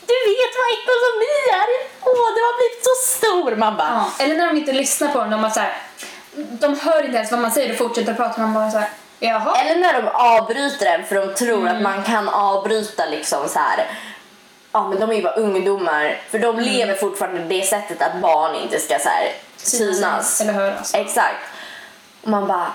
Du 0.06 0.14
vet 0.14 0.54
vad 0.60 0.70
ekonomi 0.80 1.36
är? 1.54 1.68
Åh, 2.02 2.34
det 2.36 2.42
har 2.42 2.58
blivit 2.58 2.84
så 2.84 3.18
stor! 3.18 3.56
Man 3.56 3.78
bara 3.78 3.88
Ja, 4.18 4.24
eller 4.24 4.36
när 4.36 4.48
de 4.48 4.58
inte 4.58 4.74
lyssnar 4.74 5.14
på 5.14 5.20
den, 5.20 5.30
de, 5.32 5.44
har 5.44 5.50
så 5.50 5.60
här, 5.60 5.78
de 6.36 6.80
hör 6.80 7.06
inte 7.06 7.18
ens 7.18 7.32
vad 7.32 7.40
man 7.42 7.52
säger 7.52 7.72
och 7.72 7.78
fortsätter 7.78 8.14
prata. 8.14 8.42
Man 8.42 8.54
bara 8.54 8.72
så 8.72 8.78
här, 8.78 8.90
jaha. 9.20 9.58
Eller 9.62 9.76
när 9.80 10.02
de 10.02 10.08
avbryter 10.14 10.86
den 10.86 11.06
för 11.06 11.16
de 11.16 11.34
tror 11.36 11.62
Mm. 11.62 11.76
att 11.76 11.82
man 11.82 12.04
kan 12.04 12.30
avbryta 12.30 13.06
liksom 13.06 13.50
så 13.50 13.60
här. 13.60 13.86
Ja 14.72 14.88
men 14.88 15.00
de 15.00 15.12
är 15.12 15.16
ju 15.16 15.24
bara 15.24 15.34
ungdomar 15.36 16.22
för 16.30 16.40
de 16.40 16.50
Mm. 16.56 16.64
lever 16.66 16.96
fortfarande 16.96 17.40
det 17.44 17.62
sättet 17.66 18.02
att 18.02 18.22
barn 18.22 18.56
inte 18.56 18.80
ska 18.80 19.00
så 19.00 19.10
här 19.10 19.32
synas. 19.58 20.42
Eller 20.42 20.54
höras. 20.54 20.94
Exakt. 20.94 21.36
Och 22.22 22.30
man 22.30 22.48
bara, 22.48 22.68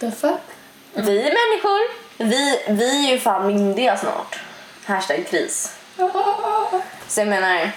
The 0.00 0.10
fuck? 0.10 0.40
vi 0.92 1.18
är 1.20 1.24
människor. 1.24 2.06
Vi, 2.18 2.62
vi 2.68 3.06
är 3.08 3.12
ju 3.12 3.20
fan 3.20 3.46
myndiga 3.46 3.96
snart. 3.96 4.38
Hashtag 4.86 5.26
kris. 5.30 5.72
Så 7.08 7.20
jag 7.20 7.28
menar, 7.28 7.70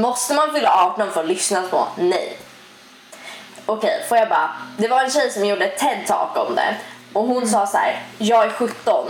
måste 0.00 0.34
man 0.34 0.52
fylla 0.52 0.74
18 0.84 1.12
för 1.12 1.20
att 1.20 1.26
lyssna 1.28 1.62
på? 1.62 1.88
Nej. 1.98 2.36
Okej, 3.70 4.04
får 4.08 4.18
jag 4.18 4.28
bara... 4.28 4.50
Det 4.76 4.88
var 4.88 5.04
en 5.04 5.10
tjej 5.10 5.30
som 5.30 5.44
gjorde 5.44 5.64
ett 5.64 5.80
TED-talk 5.80 6.36
om 6.48 6.54
det. 6.54 6.74
Och 7.12 7.24
hon 7.24 7.46
sa 7.46 7.66
så 7.66 7.76
här, 7.76 8.02
jag 8.18 8.44
är 8.44 8.50
17. 8.50 9.06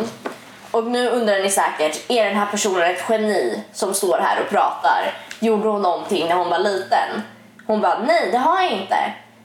Och 0.71 0.85
nu 0.85 1.09
undrar 1.09 1.43
ni 1.43 1.51
säkert, 1.51 2.11
är 2.11 2.25
den 2.25 2.37
här 2.37 2.47
personen 2.47 2.91
ett 2.91 3.05
geni 3.09 3.63
som 3.73 3.95
står 3.95 4.19
här 4.19 4.41
och 4.41 4.49
pratar? 4.49 5.15
Gjorde 5.41 5.69
hon 5.69 5.83
någonting 5.83 6.29
när 6.29 6.35
hon 6.35 6.49
var 6.49 6.59
liten? 6.59 7.23
Hon 7.67 7.81
bara, 7.81 7.99
nej 7.99 8.29
det 8.33 8.39
har 8.39 8.63
jag 8.63 8.73
inte. 8.73 8.97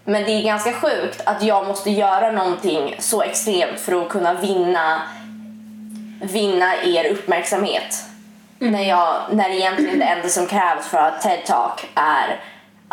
Men 0.04 0.24
det 0.24 0.32
är 0.32 0.44
ganska 0.44 0.74
sjukt 0.74 1.22
att 1.26 1.44
jag 1.44 1.68
måste 1.68 1.92
göra 1.92 2.32
någonting 2.32 2.96
så 3.00 3.22
extremt 3.22 3.80
för 3.80 4.02
att 4.02 4.10
kunna 4.10 4.34
vinna 4.34 5.02
vinna 6.22 6.76
er 6.84 7.12
uppmärksamhet. 7.12 8.04
När, 8.60 8.84
jag, 8.84 9.16
när 9.32 9.50
egentligen 9.50 10.00
det 10.00 10.06
enda 10.06 10.30
som 10.30 10.48
krävs 10.48 10.88
för 10.88 10.98
att 10.98 11.24
TED-talk 11.24 11.86
är 11.96 12.40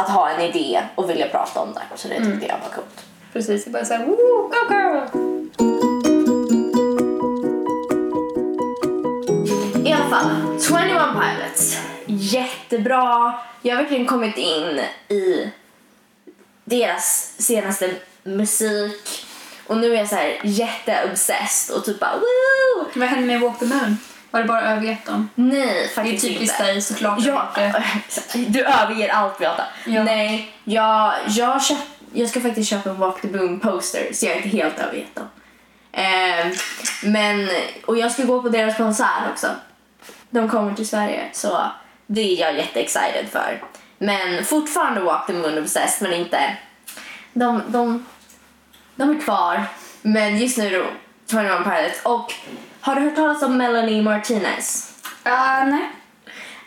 att 0.02 0.10
ha 0.10 0.30
en 0.30 0.40
idé 0.40 0.82
och 0.94 1.10
vilja 1.10 1.28
prata 1.28 1.60
om 1.60 1.74
det. 1.74 1.96
Så 1.96 2.08
det 2.08 2.24
tyckte 2.24 2.46
jag 2.46 2.58
var 2.58 2.68
coolt. 2.74 3.04
Precis, 3.32 3.64
det 3.64 3.70
bara 3.70 3.84
såhär, 3.84 4.06
woo, 4.06 4.48
go 4.48 4.74
girl! 4.74 5.32
I 9.86 9.92
alla 9.92 10.10
fall, 10.10 10.60
21 10.60 10.92
Pilots. 11.12 11.78
Jättebra. 12.06 13.34
Jag 13.62 13.76
har 13.76 13.82
verkligen 13.82 14.06
kommit 14.06 14.36
in 14.36 14.80
i 15.08 15.50
deras 16.64 17.34
senaste 17.38 17.90
musik. 18.22 19.26
Och 19.66 19.76
nu 19.76 19.94
är 19.94 19.98
jag 19.98 20.08
så 20.08 20.16
här 20.16 20.40
jätteobsessed 20.42 21.76
och 21.76 21.84
typ 21.84 22.00
bara 22.00 22.16
woo! 22.16 22.86
Vad 22.94 23.08
hände 23.08 23.26
med 23.26 23.40
Walk 23.40 23.58
the 23.58 23.66
Moon? 23.66 23.96
Har 24.32 24.42
du 24.42 24.48
bara 24.48 24.72
övergett 24.72 25.06
dem? 25.06 25.28
Nej, 25.34 25.66
Det 25.66 25.84
är 25.84 25.88
faktiskt 25.88 26.24
typiskt 26.24 26.58
dig 26.58 26.82
såklart. 26.82 27.18
Ja, 27.20 27.52
du 28.48 28.64
överger 28.64 29.08
allt 29.08 29.38
Beata. 29.38 29.64
Ja. 29.86 30.04
Nej, 30.04 30.52
jag, 30.64 31.14
jag, 31.26 31.64
köpt, 31.64 31.88
jag 32.12 32.28
ska 32.28 32.40
faktiskt 32.40 32.70
köpa 32.70 32.90
en 32.90 32.98
Walk 32.98 33.20
the 33.20 33.28
Boom 33.28 33.60
poster 33.60 34.08
så 34.12 34.26
jag 34.26 34.32
är 34.32 34.36
inte 34.36 34.48
helt 34.48 34.78
övergetad. 34.78 35.28
Eh, 35.92 36.46
men, 37.04 37.48
och 37.86 37.98
jag 37.98 38.12
ska 38.12 38.24
gå 38.24 38.42
på 38.42 38.48
deras 38.48 38.76
konsert 38.76 39.30
också. 39.32 39.46
De 40.30 40.48
kommer 40.48 40.74
till 40.74 40.88
Sverige 40.88 41.28
så 41.32 41.62
det 42.06 42.20
är 42.20 42.40
jag 42.40 42.56
jätteexcited 42.56 43.28
för. 43.30 43.62
Men 43.98 44.44
fortfarande 44.44 45.00
Walk 45.00 45.26
the 45.26 45.32
Moon 45.32 45.58
Obsessed 45.58 46.08
men 46.08 46.20
inte... 46.20 46.56
De, 47.32 47.62
de, 47.66 48.06
de 48.94 49.10
är 49.10 49.20
kvar. 49.20 49.64
Men 50.02 50.38
just 50.38 50.58
nu 50.58 50.70
då 50.70 50.84
21 51.30 51.64
Pilots. 51.64 52.00
Och 52.02 52.34
har 52.82 52.94
du 52.94 53.00
hört 53.00 53.16
talas 53.16 53.42
om 53.42 53.56
Melanie 53.56 54.02
Martinez? 54.02 54.92
Ah, 55.22 55.64
nej. 55.64 55.90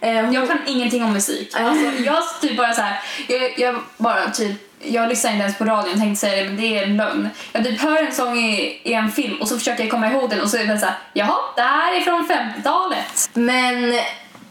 Eh, 0.01 0.23
hon- 0.25 0.33
Jag 0.33 0.47
kan 0.47 0.57
ingenting 0.65 1.03
om 1.03 1.13
musik. 1.13 1.55
Alltså, 1.59 2.03
jag 2.03 2.23
typ 2.41 2.57
bara 2.57 2.73
så 2.73 2.81
här, 2.81 2.99
jag, 3.27 3.59
jag 3.59 3.75
bara 3.97 4.29
typ 4.31 4.51
jag 4.87 5.09
lyssnar 5.09 5.31
inte 5.31 5.43
ens 5.43 5.57
på 5.57 5.65
radion, 5.65 5.99
tänkte 5.99 6.19
säga 6.27 6.35
det 6.43 6.49
men 6.49 6.57
det 6.57 6.77
är 6.77 6.83
en 6.83 6.97
lögn. 6.97 7.29
Jag 7.51 7.63
typ 7.63 7.81
hör 7.81 8.03
en 8.03 8.11
sång 8.11 8.37
i, 8.37 8.81
i 8.83 8.93
en 8.93 9.11
film 9.11 9.41
och 9.41 9.47
så 9.47 9.57
försöker 9.57 9.83
jag 9.83 9.91
komma 9.91 10.07
ihåg 10.11 10.29
den 10.29 10.41
och 10.41 10.49
så 10.49 10.57
är 10.57 10.65
det 10.65 10.77
så 10.79 10.85
här, 10.85 10.95
jaha, 11.13 11.35
det 11.55 11.61
här 11.61 11.95
är 11.97 12.01
från 12.01 12.27
50-talet. 12.27 13.29
Men 13.33 13.99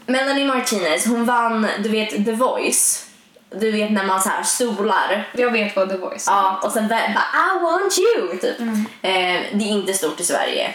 Melanie 0.05 0.45
Martinez, 0.45 1.05
hon 1.05 1.25
vann, 1.25 1.67
du 1.79 1.89
vet, 1.89 2.09
The 2.25 2.31
Voice. 2.31 3.05
Du 3.59 3.71
vet 3.71 3.91
när 3.91 4.03
man 4.03 4.21
så 4.21 4.29
här 4.29 4.43
solar. 4.43 5.27
Jag 5.33 5.51
vet 5.51 5.75
vad 5.75 5.89
The 5.89 5.97
Voice 5.97 6.27
är. 6.27 6.31
Ja, 6.31 6.59
och 6.63 6.71
sen 6.71 6.87
bara 6.87 6.99
I 6.99 7.59
want 7.61 7.97
you, 7.97 8.37
typ. 8.37 8.59
Eh, 9.01 9.57
det 9.57 9.63
är 9.63 9.69
inte 9.69 9.93
stort 9.93 10.19
i 10.19 10.23
Sverige. 10.23 10.73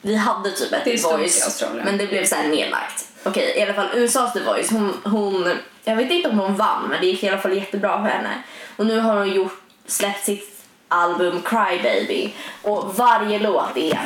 Vi 0.00 0.16
hade 0.16 0.50
typ 0.50 0.72
ett 0.72 0.84
The 0.84 0.96
Voice, 0.96 1.64
men 1.84 1.98
det 1.98 2.06
blev 2.06 2.24
så 2.24 2.34
här 2.34 2.48
nedlagt. 2.48 3.08
Okej, 3.22 3.58
i 3.58 3.62
alla 3.62 3.74
fall 3.74 3.88
USAs 3.94 4.32
The 4.32 4.40
Voice, 4.40 4.70
hon, 4.70 5.00
hon, 5.04 5.58
jag 5.84 5.96
vet 5.96 6.10
inte 6.10 6.28
om 6.28 6.38
hon 6.38 6.56
vann, 6.56 6.88
men 6.88 7.00
det 7.00 7.06
gick 7.06 7.22
i 7.22 7.28
alla 7.28 7.38
fall 7.38 7.56
jättebra 7.56 8.02
för 8.02 8.08
henne. 8.08 8.42
Och 8.76 8.86
nu 8.86 9.00
har 9.00 9.16
hon 9.16 9.32
gjort, 9.32 9.60
släppt 9.86 10.24
sitt 10.24 10.64
album 10.88 11.42
Cry 11.42 11.82
Baby 11.82 12.34
och 12.62 12.96
varje 12.96 13.38
låt 13.38 13.76
är 13.76 14.00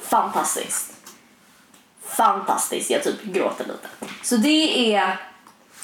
fantastiskt. 0.00 0.92
Fantastiskt, 2.02 2.90
jag 2.90 3.02
typ 3.02 3.22
gråter 3.22 3.64
lite. 3.64 4.14
Så 4.22 4.36
det 4.36 4.94
är, 4.94 5.18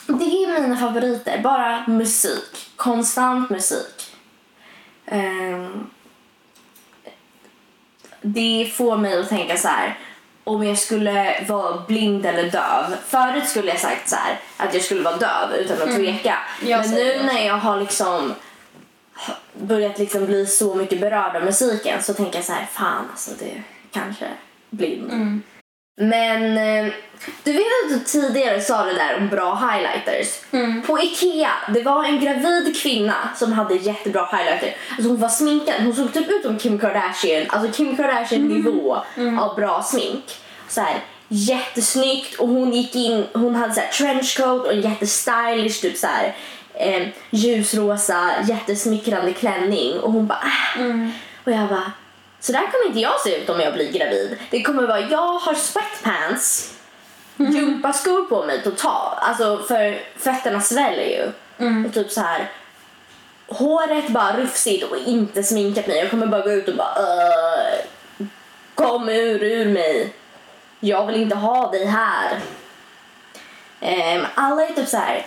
det 0.06 0.24
är 0.24 0.60
mina 0.60 0.76
favoriter, 0.76 1.40
bara 1.42 1.84
musik, 1.86 2.70
konstant 2.76 3.50
musik. 3.50 4.16
Ehm, 5.06 5.90
det 8.24 8.72
får 8.74 8.96
mig 8.96 9.20
att 9.20 9.28
tänka 9.28 9.56
så 9.56 9.68
här. 9.68 9.98
Om 10.44 10.66
jag 10.66 10.78
skulle 10.78 11.44
vara 11.48 11.82
blind 11.88 12.26
eller 12.26 12.50
döv. 12.50 12.96
Förut 13.06 13.48
skulle 13.48 13.68
jag 13.68 13.80
sagt 13.80 14.08
så 14.08 14.16
här, 14.16 14.40
att 14.56 14.74
jag 14.74 14.82
skulle 14.82 15.02
vara 15.02 15.16
döv 15.16 15.52
utan 15.58 15.82
att 15.82 15.96
tveka. 15.96 16.38
Jag 16.62 16.80
Men 16.80 16.90
nu 16.90 17.04
det. 17.04 17.22
när 17.22 17.46
jag 17.46 17.54
har 17.54 17.80
liksom 17.80 18.34
börjat 19.54 19.98
liksom 19.98 20.26
bli 20.26 20.46
så 20.46 20.74
mycket 20.74 21.00
berörd 21.00 21.36
av 21.36 21.44
musiken 21.44 22.02
så 22.02 22.14
tänker 22.14 22.38
jag 22.38 22.44
så 22.44 22.52
här, 22.52 22.66
fan 22.72 23.04
alltså 23.10 23.30
det 23.38 23.62
kanske 23.90 24.26
blind. 24.70 25.12
Mm. 25.12 25.42
Men 25.96 26.56
eh, 26.56 26.92
du 27.44 27.52
vet 27.52 27.62
att 27.84 27.90
du 27.90 27.98
tidigare 27.98 28.60
sa 28.60 28.84
det 28.84 28.94
där 28.94 29.16
om 29.16 29.28
bra 29.28 29.54
highlighters. 29.54 30.40
Mm. 30.50 30.82
På 30.82 30.98
Ikea, 30.98 31.50
det 31.74 31.82
var 31.82 32.04
en 32.04 32.20
gravid 32.20 32.76
kvinna 32.82 33.14
som 33.36 33.52
hade 33.52 33.74
jättebra 33.74 34.26
highlighter. 34.26 34.76
Alltså 34.90 35.08
hon 35.08 35.20
var 35.20 35.28
sminkad, 35.28 35.74
hon 35.82 35.94
såg 35.94 36.12
typ 36.12 36.28
ut 36.28 36.42
som 36.42 36.58
Kim 36.58 36.78
Kardashian. 36.78 37.46
Alltså 37.48 37.72
Kim 37.72 37.96
Kardashian 37.96 38.42
nivå 38.42 38.96
av 39.40 39.56
bra 39.56 39.82
smink. 39.82 40.24
Så 40.68 40.80
här, 40.80 41.00
jättesnyggt 41.28 42.38
och 42.38 42.48
hon 42.48 42.72
gick 42.72 42.94
in, 42.94 43.26
hon 43.32 43.54
hade 43.54 43.74
så 43.74 43.80
här 43.80 43.88
trenchcoat 43.88 44.66
och 44.66 44.72
en 44.72 44.80
jättestylish 44.80 45.80
typ 45.82 45.96
så 45.96 46.06
här 46.06 46.34
eh, 46.74 47.08
ljusrosa 47.30 48.30
jättesmickrande 48.48 49.32
klänning 49.32 50.00
och 50.00 50.12
hon 50.12 50.26
bara 50.26 50.42
äh. 50.78 51.08
och 51.44 51.52
jag 51.52 51.68
bara 51.68 51.92
så 52.44 52.52
där 52.52 52.60
kommer 52.60 52.86
inte 52.86 53.00
jag 53.00 53.20
se 53.20 53.36
ut 53.42 53.48
om 53.50 53.60
jag 53.60 53.72
blir 53.74 53.92
gravid. 53.92 54.38
Det 54.50 54.62
kommer 54.62 54.82
vara 54.86 55.00
jag 55.00 55.38
har 55.38 55.54
sweatpants 55.54 56.74
gympaskor 57.36 58.24
på 58.24 58.44
mig 58.46 58.62
totalt. 58.62 59.18
Alltså 59.20 59.62
för 59.68 59.98
fötterna 60.18 60.60
sväller 60.60 61.04
ju. 61.04 61.32
Och 61.86 61.94
typ 61.94 62.10
så 62.10 62.20
här 62.20 62.50
håret 63.48 64.08
bara 64.08 64.36
rufsigt 64.36 64.84
och 64.84 64.96
inte 64.96 65.42
sminkat 65.42 65.86
mig. 65.86 65.98
Jag 65.98 66.10
kommer 66.10 66.26
bara 66.26 66.40
gå 66.40 66.50
ut 66.50 66.68
och 66.68 66.76
bara 66.76 66.94
"Öh, 66.98 68.26
kom 68.74 69.08
ur 69.08 69.42
ur 69.42 69.68
mig. 69.68 70.12
Jag 70.80 71.06
vill 71.06 71.16
inte 71.22 71.36
ha 71.36 71.70
dig 71.70 71.84
här. 71.86 72.38
Ehm, 73.80 74.26
alla 74.34 74.62
är 74.66 74.72
typ 74.72 74.88
så 74.88 74.96
här 74.96 75.26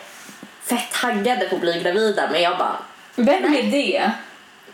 fett 0.63 0.91
taggade 1.01 1.45
på 1.49 1.55
att 1.55 1.61
bli 1.61 1.79
gravida 1.79 2.29
men 2.31 2.41
jag 2.41 2.57
bara 2.57 2.77
Vem 3.15 3.53
är 3.53 3.63
det? 3.71 4.11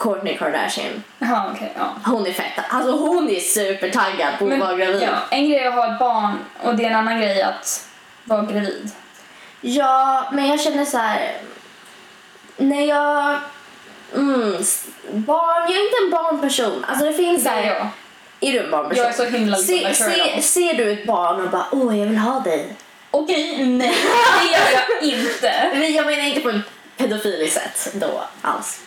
Kourtney 0.03 0.37
Kardashian. 0.37 1.03
Jaha, 1.19 1.51
okej, 1.53 1.73
ja. 1.77 1.95
Hon 2.05 2.27
är 2.27 2.31
fett, 2.33 2.59
alltså 2.69 2.91
hon 2.91 3.29
är 3.29 3.39
supertaggad 3.39 4.39
på 4.39 4.47
att 4.47 4.59
vara 4.59 4.75
gravid. 4.75 5.01
ja, 5.01 5.17
en 5.31 5.49
grej 5.49 5.59
är 5.59 5.67
att 5.67 5.73
ha 5.73 5.93
ett 5.93 5.99
barn 5.99 6.37
och 6.63 6.75
det 6.75 6.83
är 6.83 6.89
en 6.89 6.95
annan 6.95 7.17
grej 7.17 7.41
att 7.41 7.87
vara 8.23 8.41
gravid. 8.41 8.91
Ja, 9.61 10.29
men 10.33 10.47
jag 10.47 10.61
känner 10.61 10.85
så 10.85 10.97
här. 10.97 11.37
När 12.57 12.85
jag... 12.85 13.37
Mm, 14.15 14.57
barn, 15.11 15.63
jag 15.67 15.77
är 15.77 15.85
inte 15.85 15.97
en 16.05 16.11
barnperson. 16.11 16.85
Alltså 16.87 17.05
det 17.05 17.13
finns... 17.13 17.43
Det 17.43 17.49
är 17.49 17.67
jag. 17.67 17.87
Är 18.39 18.53
du 18.53 18.59
en 18.59 18.71
barnperson? 18.71 19.03
Jag 19.03 19.13
är 19.13 19.17
så 19.17 19.37
himla 19.37 19.57
se, 19.57 19.93
se. 19.93 20.41
Ser 20.41 20.73
du 20.73 20.91
ett 20.91 21.07
barn 21.07 21.41
och 21.41 21.49
bara 21.49 21.65
åh 21.71 21.99
jag 21.99 22.05
vill 22.05 22.17
ha 22.17 22.39
dig. 22.39 22.75
Okej, 23.11 23.65
nej. 23.65 23.95
Det 24.41 24.51
gör 24.51 24.85
jag 24.89 25.03
inte. 25.19 25.69
Men 25.73 25.93
jag 25.93 26.05
menar 26.05 26.23
inte 26.23 26.41
på 26.41 26.49
en 26.49 26.63
pedofiliskt 26.97 27.53
sätt 27.53 27.93
då 27.93 28.23
alls. 28.41 28.79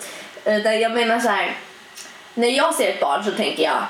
Utan 0.46 0.80
jag 0.80 0.92
menar 0.92 1.20
så 1.20 1.28
här. 1.28 1.56
När 2.34 2.48
jag 2.48 2.74
ser 2.74 2.88
ett 2.88 3.00
barn 3.00 3.24
så 3.24 3.30
tänker 3.30 3.62
jag 3.62 3.82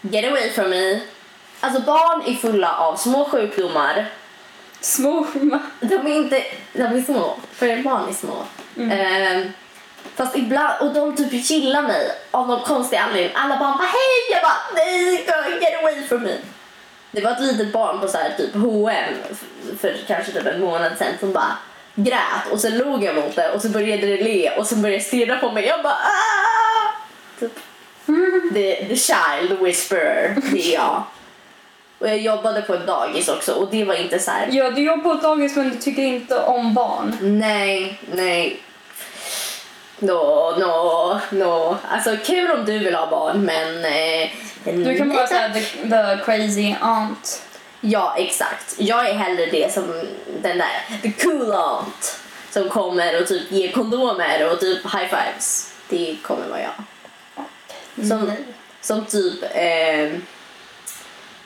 get 0.00 0.24
away 0.24 0.50
from 0.50 0.70
me. 0.70 1.00
Alltså 1.60 1.80
barn 1.80 2.22
är 2.26 2.34
fulla 2.34 2.76
av 2.76 2.96
små 2.96 3.24
sjukdomar 3.24 4.06
Små. 4.80 5.26
De 5.80 5.94
är 5.94 6.16
inte, 6.16 6.44
de 6.72 6.82
är 6.82 7.02
små, 7.02 7.36
för 7.52 7.82
barn 7.82 8.08
är 8.08 8.12
små. 8.12 8.44
Ehm, 8.76 9.52
fast 10.14 10.36
ibland, 10.36 10.80
och 10.80 10.94
de 10.94 11.16
typ 11.16 11.50
gillar 11.50 11.82
mig 11.82 12.10
av 12.30 12.48
någon 12.48 12.60
konstig 12.60 12.96
anledning. 12.96 13.32
Alla 13.36 13.58
bara, 13.58 13.72
bara 13.72 13.88
hej! 13.88 14.30
Jag 14.30 14.42
bara 14.42 14.56
nej, 14.74 15.26
get 15.60 15.82
away 15.82 16.06
from 16.08 16.22
me. 16.22 16.34
Det 17.10 17.20
var 17.20 17.30
ett 17.30 17.40
litet 17.40 17.72
barn 17.72 18.00
på 18.00 18.08
så 18.08 18.18
här, 18.18 18.34
typ 18.38 18.54
H&M 18.54 19.14
för 19.80 19.96
kanske 20.06 20.32
typ 20.32 20.46
en 20.46 20.60
månad 20.60 20.92
sedan 20.98 21.14
som 21.20 21.32
bara 21.32 21.56
grät 21.98 22.52
och 22.52 22.60
sen 22.60 22.78
log 22.78 23.04
jag 23.04 23.14
mot 23.14 23.36
det 23.36 23.50
och 23.50 23.62
så 23.62 23.68
började 23.68 24.06
det 24.06 24.16
le 24.24 24.50
och 24.50 24.66
sen 24.66 24.82
började 24.82 24.98
det 24.98 25.04
stirra 25.04 25.38
på 25.38 25.50
mig. 25.52 25.66
Jag 25.66 25.82
bara 25.82 25.92
ah! 25.92 26.90
Typ. 27.40 27.52
The, 28.54 28.84
the 28.88 28.96
child 28.96 29.60
whisperer, 29.60 30.36
det 30.52 30.60
är 30.68 30.74
jag. 30.74 31.02
Och 31.98 32.08
jag 32.08 32.18
jobbade 32.18 32.62
på 32.62 32.74
ett 32.74 32.86
dagis 32.86 33.28
också 33.28 33.52
och 33.52 33.68
det 33.70 33.84
var 33.84 33.94
inte 33.94 34.18
så 34.18 34.30
här. 34.30 34.48
Ja, 34.52 34.70
du 34.70 34.82
jobbar 34.82 35.02
på 35.02 35.12
ett 35.12 35.22
dagis 35.22 35.56
men 35.56 35.70
du 35.70 35.76
tycker 35.76 36.02
inte 36.02 36.38
om 36.38 36.74
barn. 36.74 37.16
Nej, 37.20 37.98
nej. 38.12 38.60
No, 39.98 40.54
no, 40.58 41.20
no. 41.30 41.76
Alltså 41.90 42.16
kul 42.24 42.50
om 42.50 42.64
du 42.64 42.78
vill 42.78 42.94
ha 42.94 43.06
barn 43.10 43.44
men... 43.44 43.84
Eh, 43.84 44.30
Du 44.64 44.98
kan 44.98 45.14
tack. 45.16 45.28
såhär 45.28 45.52
the, 45.52 45.60
the 45.88 46.24
crazy 46.24 46.74
aunt. 46.80 47.42
Ja, 47.80 48.14
exakt. 48.18 48.74
Jag 48.78 49.08
är 49.08 49.14
hellre 49.14 49.46
det 49.46 49.72
som 49.72 49.84
den 50.42 50.58
där, 50.58 50.98
the 51.02 51.12
cool 51.12 51.52
aunt 51.52 52.18
som 52.50 52.68
kommer 52.68 53.20
och 53.22 53.28
typ 53.28 53.52
ger 53.52 53.72
kondomer 53.72 54.52
och 54.52 54.60
typ 54.60 54.84
high 54.84 55.08
fives. 55.08 55.72
Det 55.88 56.16
kommer 56.22 56.48
vara 56.48 56.60
jag. 56.60 56.84
Som, 58.08 58.32
som 58.80 59.04
typ 59.04 59.42
eh, 59.54 60.18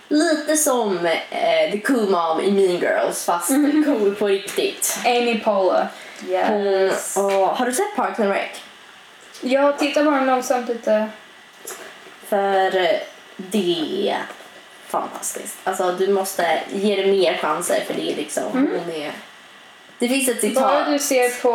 lite 0.08 0.56
som 0.56 1.06
eh, 1.06 1.70
the 1.72 1.80
cool 1.80 2.10
mom 2.10 2.40
i 2.40 2.50
Mean 2.50 2.76
Girls 2.80 3.24
fast 3.24 3.48
cool 3.86 4.14
på 4.18 4.26
riktigt. 4.26 4.98
Amy 5.06 5.40
Poehler. 5.40 5.88
Hon, 6.48 6.62
Yes. 6.62 7.14
åh, 7.18 7.54
har 7.54 7.66
du 7.66 7.72
sett 7.72 7.96
Parks 7.96 8.20
and 8.20 8.28
Rec? 8.30 8.50
Jag 9.40 9.78
tittar 9.78 10.04
bara 10.04 10.24
långsamt 10.24 10.68
lite. 10.68 11.06
För 12.28 12.76
eh, 12.76 13.00
det 13.36 14.16
fantastiskt. 14.92 15.58
Alltså 15.64 15.92
du 15.92 16.08
måste 16.08 16.60
ge 16.72 17.02
det 17.02 17.10
mer 17.10 17.36
chanser 17.36 17.84
för 17.86 17.94
det 17.94 18.12
är 18.12 18.16
liksom, 18.16 18.42
hon 18.52 18.90
är... 18.90 19.12
Det 19.98 20.08
finns 20.08 20.28
ett 20.28 20.40
citat. 20.40 20.62
Bara 20.62 20.90
du 20.90 20.98
ser 20.98 21.42
på 21.42 21.52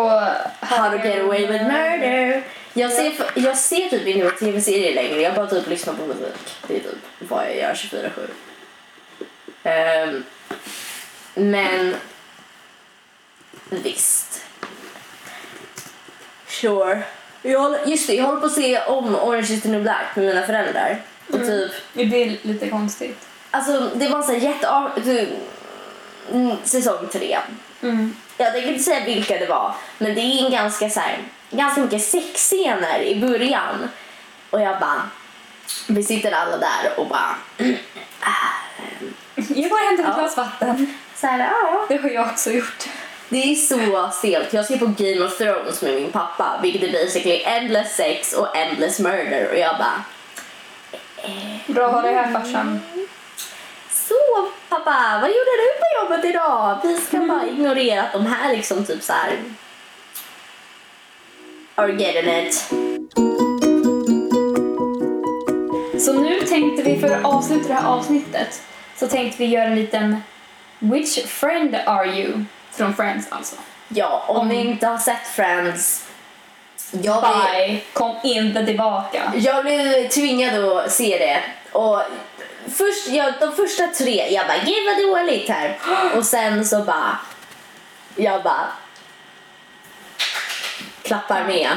How 0.66 0.92
to 0.92 1.08
get 1.08 1.24
away 1.24 1.48
with 1.48 1.64
murder. 1.64 2.44
Jag 2.74 2.92
ser, 2.92 3.14
jag 3.36 3.58
ser 3.58 3.90
typ 3.90 4.08
inte 4.08 4.30
på 4.30 4.38
tv-serier 4.38 4.96
längre. 4.96 5.22
Jag 5.22 5.36
bara 5.36 5.48
typ 5.48 5.68
lyssnar 5.68 5.94
på 5.94 6.06
musik. 6.06 6.56
Det 6.68 6.76
är 6.76 6.80
typ 6.80 7.30
vad 7.30 7.46
jag 7.46 7.56
gör 7.58 7.74
24-7. 7.74 8.10
Ehm, 9.64 10.24
men 11.34 11.96
visst. 13.70 14.42
Sure. 16.48 17.04
Jag, 17.42 17.78
just 17.86 18.08
det, 18.08 18.16
jag 18.16 18.26
håller 18.26 18.40
på 18.42 18.46
att 18.46 18.54
se 18.54 18.80
om 18.80 19.16
Orange 19.16 19.54
is 19.54 19.62
the 19.62 19.70
new 19.70 19.82
black 19.82 20.16
med 20.16 20.26
mina 20.26 20.46
föräldrar. 20.46 21.02
Och 21.28 21.40
typ, 21.40 21.72
Det 21.94 22.02
är 22.24 22.38
lite 22.48 22.70
konstigt. 22.70 23.28
alltså 23.52 23.90
det 23.96 24.08
var 24.08 24.18
en 24.18 24.24
sån 24.24 24.36
här 24.36 24.42
jätte... 24.42 25.02
Typ, 25.04 25.30
mm, 26.32 26.58
säsong 26.64 27.08
tre. 27.12 27.38
Mm. 27.82 28.16
Jag 28.38 28.54
tänker 28.54 28.70
inte 28.70 28.84
säga 28.84 29.06
vilka 29.06 29.38
det 29.38 29.46
var, 29.46 29.74
men 29.98 30.16
det 30.16 30.22
är 30.22 30.46
en 30.46 30.52
ganska 30.52 30.90
så 30.90 31.00
här 31.00 31.18
ganska 31.52 31.82
mycket 31.82 32.04
sexscener 32.04 33.02
i 33.02 33.20
början. 33.22 33.90
Och 34.50 34.62
jag 34.62 34.80
bara, 34.80 35.02
vi 35.88 36.04
sitter 36.04 36.32
alla 36.32 36.58
där 36.58 37.00
och 37.00 37.08
bara, 37.08 37.36
Jag 39.36 39.70
går 39.70 39.78
och 39.78 39.86
hämtar 39.86 40.10
ett 40.12 40.18
glas 40.20 40.38
vatten. 40.38 40.94
så 41.16 41.28
här, 41.28 41.40
ja. 41.40 41.86
Det 41.90 41.98
har 41.98 42.10
jag 42.10 42.26
också 42.28 42.52
gjort. 42.52 42.88
Det 43.30 43.38
är 43.52 43.56
så 43.56 44.10
stelt. 44.14 44.54
Jag 44.54 44.66
ser 44.66 44.78
på 44.78 44.86
Game 44.86 45.26
of 45.26 45.38
Thrones 45.38 45.82
med 45.82 45.94
min 45.94 46.12
pappa, 46.12 46.60
vilket 46.62 46.84
är 46.84 46.92
basically 47.04 47.42
endless 47.44 47.96
sex 47.96 48.34
och 48.34 48.58
endless 48.58 49.00
murder. 49.00 49.50
Och 49.52 49.58
jag 49.58 49.78
bara, 49.78 50.04
Bra 51.68 51.86
att 51.86 51.94
ha 51.94 52.02
dig 52.02 52.14
här 52.14 52.32
farsan. 52.32 52.80
så 53.90 54.48
pappa, 54.70 55.20
vad 55.22 55.30
gjorde 55.30 55.52
du 55.58 55.80
på 55.80 56.04
jobbet 56.04 56.26
idag? 56.26 56.80
Vi 56.84 56.98
ska 56.98 57.18
bara 57.18 57.48
ignorera 57.48 58.04
att 58.04 58.14
de 58.14 58.26
här 58.26 58.56
liksom 58.56 58.86
typ 58.86 59.04
så 59.04 59.14
här 59.14 59.38
are 61.76 61.92
getting 61.92 62.48
it. 62.48 62.54
Så 66.02 66.14
nu 66.14 66.40
tänkte 66.40 66.84
vi 66.84 67.00
för 67.00 67.10
att 67.10 67.26
avsluta 67.26 67.68
det 67.68 67.74
här 67.74 67.88
avsnittet 67.88 68.62
så 68.96 69.08
tänkte 69.08 69.38
vi 69.44 69.46
göra 69.46 69.66
en 69.66 69.76
liten 69.76 70.18
Which 70.80 71.26
friend 71.26 71.76
are 71.86 72.06
you? 72.06 72.46
Från 72.72 72.96
Friends 72.96 73.28
alltså. 73.30 73.56
Ja, 73.88 74.26
om 74.28 74.48
ni 74.48 74.56
inte 74.56 74.88
har 74.88 74.98
sett 74.98 75.28
Friends, 75.28 76.07
jag 76.92 77.22
blev, 77.22 77.68
Bye. 77.68 77.80
Kom 77.94 78.16
inte 78.24 78.66
tillbaka. 78.66 79.32
jag 79.36 79.64
blev 79.66 80.10
tvingad 80.10 80.64
att 80.64 80.92
se 80.92 81.18
det. 81.18 81.44
Och 81.80 82.02
först, 82.68 83.08
ja, 83.10 83.32
de 83.40 83.56
första 83.56 83.88
tre, 83.88 84.28
jag 84.34 84.48
bara 84.48 84.58
gud 84.58 84.86
vad 84.86 84.98
dåligt 85.20 85.50
här. 85.50 85.78
Och 86.18 86.26
sen 86.26 86.66
så 86.66 86.82
bara, 86.82 87.18
jag 88.16 88.44
bara 88.44 88.68
klappar 91.02 91.44
med 91.44 91.56
i 91.58 91.68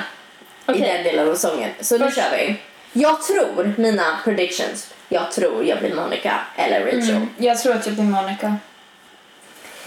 Okej. 0.66 0.80
den 0.80 1.04
delen 1.04 1.30
av 1.30 1.34
sången. 1.34 1.70
Så 1.80 1.98
nu 1.98 2.04
Först- 2.04 2.16
kör 2.16 2.30
vi. 2.36 2.56
Jag 2.92 3.22
tror, 3.22 3.74
mina 3.78 4.18
predictions, 4.24 4.94
jag 5.08 5.32
tror 5.32 5.64
jag 5.64 5.78
blir 5.78 5.94
Monica 5.94 6.40
eller 6.56 6.80
Rachel. 6.86 7.10
Mm, 7.10 7.28
jag 7.36 7.58
tror 7.62 7.74
att 7.74 7.86
jag 7.86 7.94
blir 7.94 8.04
Monica. 8.04 8.56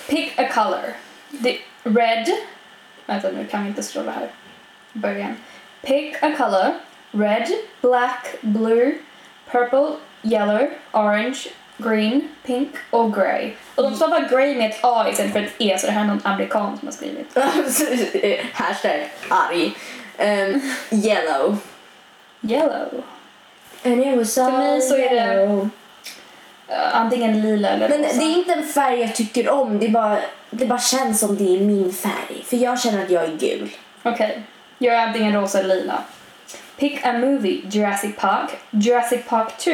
Pick 0.07 0.39
a 0.39 0.47
color. 0.53 0.93
The 1.43 1.57
red. 1.83 2.27
Vänta 3.05 3.31
nu 3.31 3.47
kan 3.51 3.63
vi 3.63 3.69
inte 3.69 3.83
slå 3.83 4.03
det 4.03 4.11
här. 4.11 4.29
Början. 4.93 5.35
Pick 5.81 6.15
a 6.23 6.33
color. 6.37 6.73
Red, 7.11 7.47
black, 7.81 8.35
blue, 8.41 8.93
purple, 9.51 9.87
yellow, 10.23 10.67
orange, 10.91 11.37
green, 11.77 12.27
pink 12.45 12.69
och 12.89 13.13
grey. 13.15 13.51
Och 13.75 13.83
de 13.83 13.95
stavar 13.95 14.27
grey 14.29 14.55
med 14.57 14.69
ett 14.71 14.79
A 14.83 15.05
istället 15.09 15.33
för 15.33 15.39
ett 15.39 15.53
E 15.57 15.77
så 15.79 15.87
det 15.87 15.93
här 15.93 16.01
är 16.01 16.05
någon 16.07 16.21
amerikan 16.23 16.77
som 16.77 16.87
har 16.87 16.93
skrivit. 16.93 17.37
Hashtag 18.53 19.09
arg. 19.29 19.73
Um, 20.19 20.61
yellow. 20.91 21.57
Yellow. 22.41 23.03
And 23.85 23.99
it 24.05 24.17
was 24.17 24.35
För 24.35 24.51
mig 24.51 24.81
så 24.81 24.95
är 24.95 24.99
det- 25.09 25.15
yellow. 25.15 25.69
Uh, 26.69 26.95
antingen 26.97 27.41
lila 27.41 27.69
eller 27.69 27.89
Men 27.89 28.03
rosa. 28.03 28.17
det 28.19 28.23
är 28.25 28.37
inte 28.37 28.53
en 28.53 28.63
färg 28.63 28.99
jag 29.01 29.15
tycker 29.15 29.49
om, 29.49 29.79
det, 29.79 29.85
är 29.85 29.89
bara, 29.89 30.17
det 30.49 30.65
bara 30.65 30.79
känns 30.79 31.19
som 31.19 31.37
det 31.37 31.43
är 31.55 31.59
min 31.59 31.93
färg. 31.93 32.43
För 32.45 32.57
jag 32.57 32.79
känner 32.81 33.03
att 33.03 33.09
jag 33.11 33.23
är 33.23 33.37
gul. 33.37 33.69
Okej. 34.03 34.43
Är 34.79 35.07
antingen 35.07 35.33
rosa 35.33 35.59
eller 35.59 35.75
lila. 35.75 36.03
Pick 36.77 37.05
a 37.05 37.13
movie. 37.13 37.61
Jurassic 37.69 38.15
Park. 38.17 38.49
Jurassic 38.69 39.25
Park 39.27 39.57
2. 39.57 39.71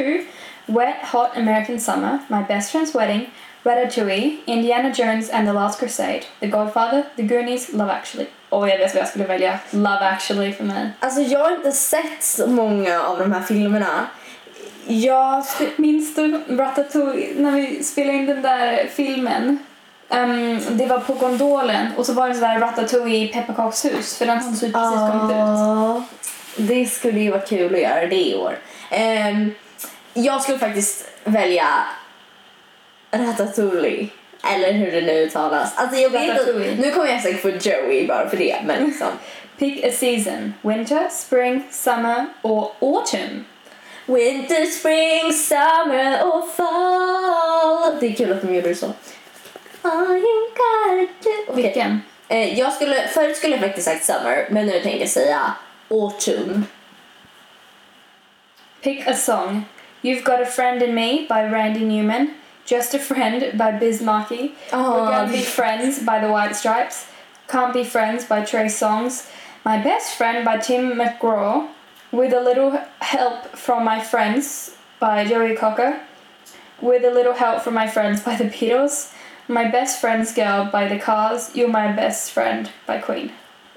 Wet 0.66 0.96
Hot 1.12 1.38
American 1.38 1.80
Summer. 1.80 2.20
My 2.28 2.44
Best 2.48 2.76
Friend's 2.76 3.00
Wedding. 3.00 3.30
Ratatouille. 3.64 4.38
Indiana 4.46 4.94
Jones 4.96 5.30
and 5.30 5.48
the 5.48 5.54
Last 5.54 5.80
Crusade. 5.80 6.26
The 6.40 6.48
Godfather. 6.48 7.04
The 7.16 7.24
Goonies. 7.24 7.74
Love 7.74 7.92
Actually. 7.92 8.28
Åh, 8.50 8.70
jag 8.70 8.78
vet 8.78 8.94
vad 8.94 9.02
jag 9.02 9.10
skulle 9.10 9.26
välja. 9.26 9.60
Love 9.72 10.00
Actually 10.00 10.54
för 10.54 10.64
mig. 10.64 10.90
Alltså 11.00 11.22
jag 11.22 11.40
har 11.40 11.52
inte 11.52 11.72
sett 11.72 12.24
så 12.24 12.48
många 12.48 13.02
av 13.02 13.20
de 13.20 13.32
här 13.32 13.42
filmerna. 13.42 14.08
Jag. 14.88 15.44
Minns 15.76 16.16
du 16.16 16.42
Ratatouille 16.50 17.42
när 17.42 17.52
vi 17.52 17.84
spelade 17.84 18.18
in 18.18 18.26
den 18.26 18.42
där 18.42 18.88
filmen? 18.94 19.60
Ehm, 20.10 20.60
det 20.70 20.86
var 20.86 21.00
på 21.00 21.14
gondolen 21.14 21.88
och 21.98 22.06
så 22.06 22.14
var 22.14 22.30
det 22.30 22.36
sådär 22.36 22.60
Ratatouille 22.60 23.18
i 23.18 23.28
pepparkakshus 23.28 24.18
för 24.18 24.26
den 24.26 24.38
hade 24.38 24.50
precis 24.50 24.74
kommit 24.74 25.36
ut. 25.36 26.68
Det 26.70 26.86
skulle 26.86 27.20
ju 27.20 27.32
vara 27.32 27.42
kul 27.42 27.76
att 27.76 27.82
göra 27.82 28.08
det 28.08 28.28
i 28.28 28.36
år. 28.36 28.60
Ehm, 28.90 29.52
jag 30.14 30.42
skulle 30.42 30.60
faktiskt 30.60 31.06
välja 31.24 31.68
Ratatouille. 33.12 34.08
Eller 34.54 34.72
hur 34.72 34.92
det 34.92 35.02
nu 35.02 35.12
uttalas. 35.12 35.74
Alltså 35.76 36.00
jag 36.00 36.10
vet 36.10 36.40
inte, 36.40 36.76
nu 36.82 36.92
kommer 36.92 37.12
jag 37.12 37.22
säkert 37.22 37.42
få 37.42 37.50
Joey 37.50 38.08
bara 38.08 38.30
för 38.30 38.38
det. 38.38 38.56
Men 38.66 38.86
liksom. 38.86 39.08
Pick 39.58 39.86
a 39.86 39.92
season. 39.92 40.54
Winter, 40.62 41.10
spring, 41.12 41.64
summer 41.72 42.26
or 42.42 42.72
autumn. 42.82 43.46
Winter, 44.06 44.66
spring, 44.66 45.34
summer 45.34 46.28
och 46.28 46.50
fall. 46.50 47.98
Det 48.00 48.08
är 48.08 48.14
kul 48.14 48.32
att 48.32 48.42
de 48.42 48.56
gjorde 48.56 48.68
det 48.70 48.76
så. 48.76 48.94
Vilken? 51.54 52.02
Eh, 52.28 52.60
jag 52.60 52.74
skulle, 52.74 53.08
förut 53.08 53.38
skulle 53.38 53.56
jag 53.56 53.64
faktiskt 53.64 53.88
sagt 53.88 54.06
summer, 54.06 54.48
men 54.50 54.66
nu 54.66 54.80
tänker 54.80 55.00
jag 55.00 55.10
säga 55.10 55.54
autumn. 55.90 56.66
Pick 58.82 59.08
a 59.08 59.14
song. 59.14 59.66
You've 60.02 60.24
Got 60.24 60.40
a 60.40 60.46
Friend 60.46 60.82
in 60.84 60.96
Me 60.96 61.26
by 61.30 61.42
Randy 61.44 61.86
Newman. 61.86 62.34
Just 62.66 62.94
a 62.94 63.00
Friend 63.00 63.58
by 63.58 63.72
Biz 63.80 64.02
Markie. 64.02 64.52
We're 64.72 65.12
Gonna 65.12 65.28
Be 65.32 65.42
Friends 65.42 66.00
by 66.00 66.20
The 66.20 66.28
White 66.28 66.56
Stripes. 66.56 67.08
Can't 67.48 67.74
Be 67.74 67.84
Friends 67.84 68.26
by 68.26 68.46
Trey 68.46 68.70
Songs. 68.70 69.28
My 69.66 69.84
Best 69.84 70.16
Friend 70.16 70.46
by 70.46 70.58
Tim 70.58 70.94
McGraw. 70.94 71.68
With 72.12 72.34
a 72.34 72.40
Little 72.42 72.80
Help 73.00 73.58
from 73.58 73.84
My 73.84 74.00
Friends 74.00 74.78
by 75.00 75.26
Joey 75.26 75.56
Cocker. 75.56 76.00
With 76.80 77.04
a 77.04 77.12
Little 77.12 77.34
Help 77.34 77.62
from 77.62 77.74
My 77.74 77.88
Friends 77.88 78.22
by 78.22 78.36
The 78.36 78.46
Beatles. 78.46 79.12
My 79.50 79.66
Best 79.66 80.00
Friend's 80.00 80.32
Girl 80.32 80.70
by 80.72 80.88
The 80.88 81.00
Cars. 81.00 81.50
You're 81.56 81.70
My 81.70 81.92
Best 81.92 82.32
Friend 82.32 82.70
by 82.86 83.00
Queen. 83.00 83.32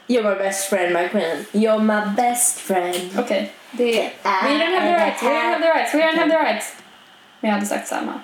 You're 0.07 0.23
my 0.23 0.35
best 0.35 0.69
friend, 0.69 0.93
my 0.93 1.09
queen. 1.09 1.47
You're 1.55 1.79
my 1.79 2.05
best 2.15 2.61
friend. 2.61 3.11
Okej, 3.19 3.53
det 3.71 4.11
We 4.43 4.59
don't 4.59 4.75
have 4.75 4.87
the 4.87 5.05
rights, 5.05 5.23
we 5.23 5.29
don't 5.29 5.53
have 5.53 5.63
the 5.63 5.69
rights, 5.69 5.95
we 5.95 6.01
don't 6.01 6.17
have 6.17 6.29
the 6.29 6.53
rights. 6.53 6.73
Men 7.41 7.49
jag 7.49 7.55
hade 7.55 7.67
sagt 7.67 7.89
samma. 7.89 8.21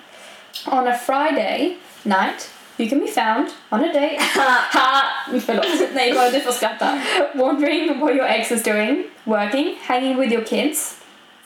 On 0.67 0.89
a 0.89 0.99
Friday 0.99 1.77
night, 2.03 2.51
you 2.77 2.89
can 2.89 2.99
be 2.99 3.07
found 3.07 3.49
on 3.71 3.85
a 3.85 3.93
date. 3.93 4.21
ha! 4.73 5.03
Förlåt. 5.47 5.67
Nej, 5.95 6.15
bara 6.15 6.31
du 6.31 6.41
får 6.41 6.53
skratta. 6.53 7.01
Wondering 7.35 8.01
what 8.01 8.15
your 8.15 8.27
ex 8.27 8.53
is 8.53 8.63
doing, 8.63 9.05
working, 9.25 9.77
hanging 9.83 10.17
with 10.19 10.33
your 10.33 10.45
kids, 10.45 10.97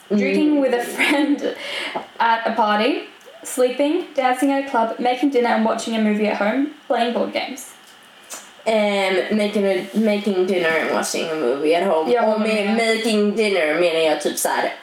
mm. 0.09 0.17
drinking 0.17 0.61
with 0.61 0.73
a 0.73 0.83
friend 0.83 1.55
at 2.17 2.47
a 2.47 2.51
party, 2.55 3.01
sleeping, 3.43 4.05
dancing 4.15 4.51
at 4.51 4.65
a 4.65 4.69
club, 4.69 4.99
making 4.99 5.29
dinner 5.31 5.49
and 5.49 5.65
watching 5.65 5.95
a 5.95 6.01
movie 6.01 6.27
at 6.27 6.37
home, 6.37 6.65
playing 6.87 7.13
board 7.13 7.33
games. 7.33 7.73
Um, 8.65 9.37
making, 9.37 9.65
a, 9.65 9.85
making 9.93 10.45
dinner 10.45 10.69
and 10.69 10.91
watching 10.95 11.29
a 11.29 11.35
movie 11.35 11.75
at 11.75 11.83
home. 11.83 12.11
Jag 12.11 12.33
och 12.33 12.41
med 12.41 12.73
making 12.73 13.35
dinner 13.35 13.73
menar 13.79 13.99
jag 13.99 14.21
typ 14.21 14.37
så 14.37 14.49
här 14.49 14.73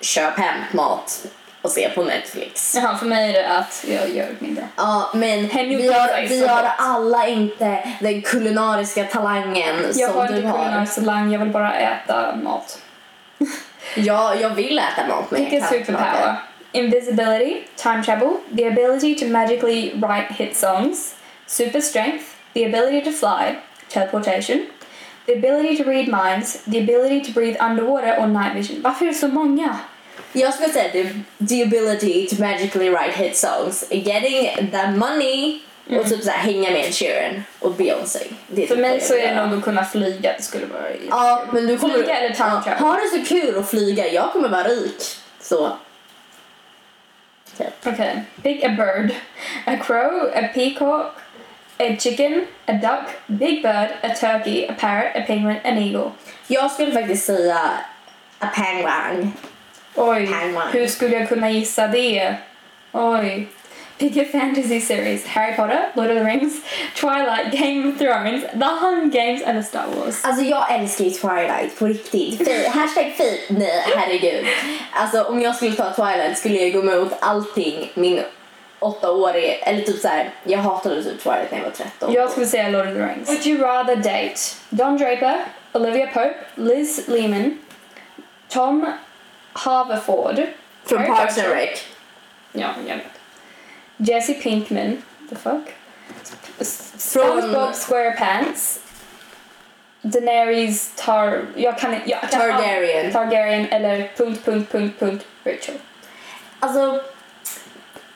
köp 0.00 0.38
hem 0.38 0.60
mat 0.72 1.26
och 1.62 1.70
se 1.70 1.88
på 1.88 2.02
Netflix. 2.02 2.74
Jaha, 2.74 2.96
för 2.98 3.06
mig 3.06 3.28
är 3.30 3.32
det 3.32 3.48
att 3.48 3.84
jag 3.88 4.08
gör 4.10 4.28
mindre. 4.38 4.68
Ja, 4.76 5.10
men 5.14 5.48
vi 5.48 5.92
har, 5.92 6.28
vi 6.28 6.46
har 6.46 6.70
alla 6.78 7.26
inte 7.28 7.88
den 8.00 8.22
kulinariska 8.22 9.04
talangen 9.04 9.76
Jag 9.94 10.10
som 10.10 10.18
har 10.18 10.28
du 10.28 10.36
inte 10.36 10.48
har. 10.48 10.58
kulinarisk 10.58 10.94
talang, 10.94 11.32
jag 11.32 11.40
vill 11.40 11.50
bara 11.50 11.74
äta 11.74 12.36
mat. 12.36 12.78
Ja, 13.94 14.34
jag 14.34 14.50
vill 14.50 14.78
äta 14.78 15.06
mat 15.08 15.30
Pick 15.30 15.52
a 15.62 15.66
superpower. 15.70 16.36
Invisibility, 16.76 17.64
time 17.76 18.02
travel, 18.02 18.40
the 18.52 18.64
ability 18.64 19.14
to 19.14 19.26
magically 19.26 19.92
write 19.94 20.30
hit 20.32 20.56
songs, 20.56 21.14
super 21.46 21.80
strength, 21.80 22.36
the 22.54 22.64
ability 22.64 23.00
to 23.02 23.12
fly, 23.12 23.56
teleportation, 23.88 24.66
the 25.26 25.32
ability 25.32 25.76
to 25.76 25.84
read 25.84 26.08
minds, 26.08 26.62
the 26.66 26.78
ability 26.78 27.20
to 27.22 27.32
breathe 27.32 27.56
underwater 27.60 28.14
or 28.18 28.26
night 28.26 28.54
vision. 28.54 28.82
Varför 28.82 29.04
är 29.04 29.08
det 29.08 29.14
så 29.14 29.28
många? 29.28 29.78
Jag 30.32 30.54
skulle 30.54 30.68
säga 30.68 30.92
the, 30.92 31.08
the 31.48 31.62
ability 31.62 32.26
to 32.26 32.42
magically 32.42 32.90
write 32.90 33.12
hit 33.12 33.36
songs, 33.36 33.84
getting 33.90 34.70
the 34.70 34.90
money 34.90 35.60
och 35.86 35.92
mm-hmm. 35.92 36.08
typ 36.08 36.24
så 36.24 36.30
här, 36.30 36.38
hänga 36.38 36.70
med 36.70 36.94
Sheeran 36.94 37.42
och 37.58 37.72
Beyoncé. 37.72 38.18
Det 38.48 38.66
För 38.66 38.76
mig 38.76 39.00
så 39.00 39.14
är 39.14 39.34
det 39.34 39.46
nog 39.46 39.58
att 39.58 39.64
kunna 39.64 39.84
flyga, 39.84 40.32
det 40.36 40.42
skulle 40.42 40.66
vara 40.66 40.82
Ja, 41.10 41.44
men 41.52 41.66
du 41.66 41.78
kommer... 41.78 41.94
Flyga 41.94 42.18
eller 42.18 42.34
time 42.34 42.48
ja, 42.48 42.62
travel? 42.62 42.82
Ha 42.82 42.94
det 42.94 43.18
så 43.18 43.34
kul 43.34 43.58
att 43.58 43.70
flyga, 43.70 44.12
jag 44.12 44.32
kommer 44.32 44.48
vara 44.48 44.64
rik. 44.64 45.02
Så. 45.40 45.76
Okej. 47.64 47.92
Okay. 47.92 48.20
Pick 48.42 48.64
a 48.64 48.68
bird. 48.68 49.14
A 49.66 49.76
crow, 49.76 50.30
a 50.34 50.48
peacock, 50.54 51.20
a 51.78 51.96
chicken, 51.96 52.46
a 52.66 52.72
duck, 52.72 53.10
big 53.26 53.62
bird, 53.62 53.90
a 54.02 54.14
turkey, 54.14 54.66
a 54.66 54.72
parrot, 54.72 55.12
a 55.14 55.22
penguin, 55.26 55.60
an 55.64 55.78
eagle. 55.78 56.10
Jag 56.46 56.70
skulle 56.70 56.92
faktiskt 56.92 57.26
säga 57.26 57.60
a 58.38 58.46
penguin. 58.46 59.32
Oj, 59.94 60.26
Penguin. 60.26 60.68
hur 60.72 60.86
skulle 60.86 61.16
jag 61.16 61.28
kunna 61.28 61.50
gissa 61.50 61.88
det? 61.88 62.36
Oj. 62.92 63.48
Pick 63.98 64.16
a 64.16 64.24
fantasy 64.24 64.80
series. 64.80 65.24
Harry 65.26 65.54
Potter, 65.56 65.90
Lord 65.94 66.10
of 66.10 66.16
the 66.16 66.24
Rings, 66.24 66.60
Twilight, 66.94 67.50
Game 67.52 67.88
of 67.88 67.98
Thrones, 67.98 68.42
The 68.52 68.64
Hunger 68.66 69.08
Games 69.10 69.42
eller 69.42 69.62
Star 69.62 69.86
Wars. 69.96 70.24
Alltså 70.24 70.44
jag 70.44 70.74
älskar 70.74 71.04
ju 71.04 71.10
Twilight 71.10 71.78
på 71.78 71.86
riktigt. 71.86 72.48
Fi, 72.48 72.66
hashtag 72.74 73.12
fi, 73.16 73.40
nej 73.48 73.84
herregud. 73.96 74.46
Alltså 74.92 75.22
om 75.22 75.40
jag 75.40 75.56
skulle 75.56 75.72
ta 75.76 75.92
Twilight 75.92 76.38
skulle 76.38 76.54
jag 76.54 76.72
gå 76.72 76.92
emot 76.92 77.12
allting 77.20 77.90
min 77.94 78.22
åttaårige, 78.78 79.52
eller 79.54 79.80
typ 79.82 80.00
såhär, 80.00 80.30
jag 80.44 80.58
hatade 80.58 81.04
typ 81.04 81.22
Twilight 81.22 81.50
när 81.50 81.58
jag 81.58 81.64
var 81.64 81.70
13. 81.72 82.12
Jag 82.12 82.30
skulle 82.30 82.46
säga 82.46 82.68
Lord 82.68 82.86
of 82.86 82.94
the 82.94 83.00
Rings. 83.06 83.28
Would 83.28 83.46
you 83.46 83.62
rather 83.62 83.96
date 83.96 84.40
Don 84.70 84.96
Draper, 84.96 85.36
Olivia 85.72 86.06
Pope, 86.06 86.34
Liz 86.54 87.08
Lehman, 87.08 87.58
Tom 88.48 88.92
Haverford 89.52 90.46
Från 90.84 91.06
Parks 91.06 91.38
and. 91.38 91.48
Rec. 91.48 91.84
Ja, 92.52 92.68
jag 92.88 92.96
vet. 92.96 93.15
Jesse 93.96 94.34
Pinkman, 94.34 95.02
the 95.28 95.36
fuck? 95.36 95.74
SpongeBob 96.98 97.74
SquarePants. 97.74 98.80
Daenerys 100.02 100.90
Tar... 100.96 101.46
Jag 101.56 101.78
kan 101.78 101.94
inte... 101.94 102.10
jag 102.10 102.30
Targaryen. 102.30 103.12
Targaryen 103.12 103.66
eller 103.70 104.10
punkt, 104.16 104.44
punkt, 104.44 104.72
punkt, 104.72 104.94
punkt, 104.98 105.26
Rachel. 105.44 105.74
Alltså, 106.60 107.00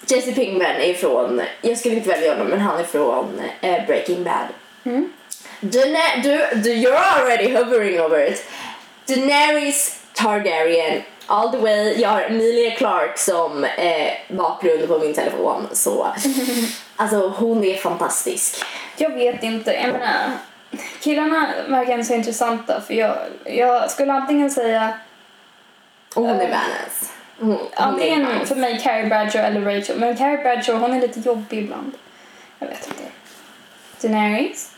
Jesse 0.06 0.32
Pinkman 0.32 0.76
är 0.76 0.94
från, 0.94 1.42
jag 1.62 1.78
skulle 1.78 1.94
inte 1.94 2.08
välja 2.08 2.32
honom 2.32 2.46
men 2.48 2.60
han 2.60 2.80
är 2.80 2.84
från 2.84 3.40
eh, 3.60 3.86
Breaking 3.86 4.24
Bad. 4.24 4.46
Mm. 4.84 5.12
Dana- 5.60 6.22
du, 6.22 6.60
du, 6.62 6.70
you're 6.70 7.18
already 7.18 7.54
hovering 7.54 8.00
over 8.00 8.32
it. 8.32 8.44
Daenerys 9.06 9.98
Targaryen 10.12 11.02
all 11.30 11.50
the 11.50 11.58
way. 11.58 12.00
Jag 12.00 12.08
har 12.08 12.22
Emilia 12.22 12.70
Clarke 12.70 13.18
som 13.18 13.64
eh, 13.64 14.12
bakgrund 14.28 14.88
på 14.88 14.98
min 14.98 15.14
telefon 15.14 15.68
så 15.72 16.06
alltså 16.96 17.28
hon 17.28 17.64
är 17.64 17.76
fantastisk. 17.76 18.64
Jag 18.96 19.10
vet 19.10 19.42
inte, 19.42 19.72
jag 19.72 19.92
menar... 19.92 20.30
Killarna 21.00 21.48
verkar 21.68 21.92
inte 21.92 22.04
så 22.04 22.14
intressanta 22.14 22.80
för 22.80 22.94
jag, 22.94 23.16
jag 23.44 23.90
skulle 23.90 24.12
antingen 24.12 24.50
säga 24.50 24.94
Och 26.14 26.22
hon 26.22 26.40
är 26.40 26.44
Eh, 26.44 26.50
badass. 26.50 27.12
Är 27.40 27.82
antingen 27.82 28.22
nice. 28.22 28.46
för 28.46 28.56
mig 28.56 28.80
Carrie 28.82 29.06
Bradshaw 29.06 29.46
eller 29.48 29.60
Rachel. 29.60 29.98
Men 29.98 30.16
Carrie 30.16 30.42
Bradshaw 30.42 30.86
hon 30.86 30.96
är 30.96 31.00
lite 31.00 31.20
jobbig 31.20 31.58
ibland. 31.58 31.92
Jag 32.58 32.66
vet 32.68 32.86
inte. 32.88 33.02
Daenerys. 34.00 34.70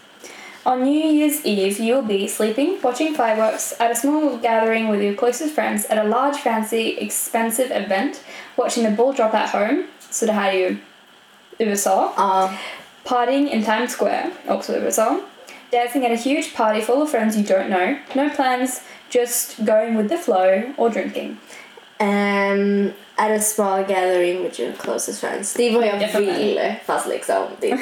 On 0.64 0.84
New 0.84 1.08
Year's 1.08 1.44
Eve, 1.44 1.80
you'll 1.80 2.02
be 2.02 2.28
sleeping, 2.28 2.78
watching 2.82 3.14
fireworks 3.14 3.74
at 3.80 3.90
a 3.90 3.96
small 3.96 4.36
gathering 4.36 4.88
with 4.88 5.02
your 5.02 5.14
closest 5.14 5.54
friends 5.54 5.84
at 5.86 5.98
a 5.98 6.04
large, 6.04 6.36
fancy, 6.36 6.96
expensive 6.98 7.72
event, 7.72 8.22
watching 8.56 8.84
the 8.84 8.90
ball 8.90 9.12
drop 9.12 9.34
at 9.34 9.48
home. 9.48 9.84
Så 10.10 10.26
det 10.26 10.32
här 10.32 10.52
är 10.52 10.56
ju 10.56 10.76
USA. 11.58 12.12
Ja. 12.16 12.50
Partying 13.04 13.50
in 13.50 13.64
Times 13.64 13.96
Square, 13.96 14.30
också 14.48 14.72
USA. 14.72 15.20
Dancing 15.70 16.06
at 16.06 16.12
a 16.12 16.22
huge 16.30 16.54
party 16.54 16.80
full 16.80 17.02
of 17.02 17.10
friends 17.10 17.36
you 17.36 17.44
don't 17.44 17.68
know. 17.68 17.96
No 18.14 18.30
plans, 18.30 18.82
just 19.10 19.64
going 19.64 19.96
with 19.96 20.08
the 20.08 20.18
flow 20.18 20.62
or 20.76 20.90
drinking. 20.90 21.38
Um, 21.98 22.92
at 23.16 23.30
a 23.30 23.40
small 23.40 23.82
gathering 23.84 24.42
with 24.42 24.60
your 24.60 24.72
closest 24.72 25.20
friends. 25.20 25.54
Det 25.54 25.68
är 25.68 25.72
vad 25.72 25.86
jag 25.86 26.00
fattar. 26.00 26.20
vill 26.20 26.74
fast 26.84 27.08
liksom. 27.08 27.44
Det, 27.60 27.78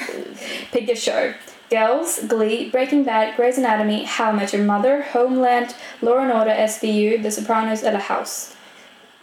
Pick 0.72 0.90
a 0.90 0.96
show. 0.96 1.32
Girls, 1.70 2.20
Glee, 2.22 2.70
Breaking 2.70 3.04
Bad, 3.04 3.37
Grey's 3.37 3.59
Anatomy, 3.59 4.04
How 4.04 4.30
I 4.30 4.33
Met 4.33 4.52
Your 4.52 4.64
Mother, 4.64 5.04
Homeland, 5.12 5.74
Law 6.00 6.18
and 6.18 6.33
Order, 6.33 6.54
SVU, 6.68 7.22
The 7.22 7.30
Sopranos 7.30 7.83
eller 7.83 7.98
House. 8.00 8.56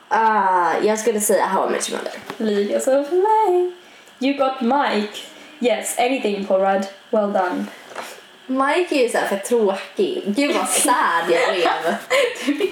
ah, 0.10 0.74
jag 0.84 1.00
skulle 1.00 1.20
säga 1.20 1.46
How 1.46 1.68
I 1.68 1.72
Met 1.72 1.90
Your 1.90 2.00
Mother. 2.00 2.20
Leave 2.38 2.72
yourself 2.72 3.08
away. 3.12 3.72
You 4.20 4.38
got 4.38 4.62
Mike. 4.62 5.18
Yes, 5.60 5.96
anything 6.00 6.46
Paul 6.46 6.60
Rudd. 6.62 6.88
Well 7.12 7.32
done. 7.34 7.66
Mike 8.50 8.96
är 8.96 9.04
ju 9.04 9.10
såhär 9.10 9.28
för 9.28 9.38
tråkig. 9.38 10.24
Gud 10.26 10.56
vad 10.56 10.70
sad 10.70 11.32
jag 11.32 11.56
blev. 11.56 11.96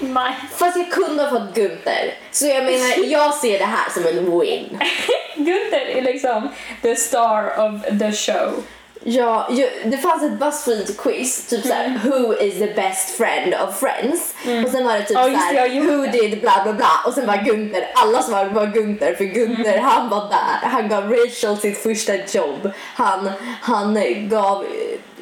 Mike. 0.02 0.36
Fast 0.56 0.76
jag 0.76 0.90
kunde 0.90 1.22
ha 1.22 1.30
fått 1.30 1.54
Gunther. 1.54 2.14
Så 2.32 2.46
jag 2.46 2.64
menar, 2.64 3.04
jag 3.04 3.34
ser 3.34 3.58
det 3.58 3.64
här 3.64 3.90
som 3.90 4.06
en 4.06 4.40
win. 4.40 4.78
Gunther 5.36 5.86
är 5.86 6.02
liksom 6.02 6.48
the 6.82 6.96
star 6.96 7.44
of 7.60 7.98
the 7.98 8.12
show. 8.12 8.62
Ja, 9.08 9.48
ju, 9.50 9.68
det 9.84 9.96
fanns 9.96 10.22
ett 10.22 10.32
Buzzfeed-quiz, 10.32 11.48
typ 11.50 11.66
såhär 11.66 11.86
Mm. 11.86 12.00
Who 12.10 12.34
is 12.42 12.58
the 12.58 12.66
best 12.74 13.10
friend 13.16 13.54
of 13.54 13.78
friends? 13.80 14.34
Och 14.64 14.70
sen 14.70 14.84
var 14.86 14.92
det 14.94 15.02
typ 15.04 15.16
det, 15.16 15.54
jag 15.54 15.54
såhär 15.54 15.66
gjorde 15.66 15.96
Who 15.96 16.02
det. 16.02 16.10
did 16.10 16.40
bla 16.40 16.60
bla 16.64 16.72
bla 16.72 16.88
och 17.06 17.12
sen 17.12 17.26
var 17.26 17.36
Gunther, 17.36 17.88
alla 17.94 18.22
svarade 18.22 18.50
var 18.54 18.66
Gunther 18.66 19.14
för 19.14 19.24
Gunther 19.24 19.72
Mm. 19.72 19.84
han 19.84 20.08
var 20.08 20.28
där, 20.28 20.68
han 20.68 20.88
gav 20.88 21.10
Rachel 21.12 21.56
sitt 21.56 21.82
första 21.82 22.12
jobb, 22.38 22.70
han, 22.94 23.30
han 23.60 23.98
gav 24.28 24.64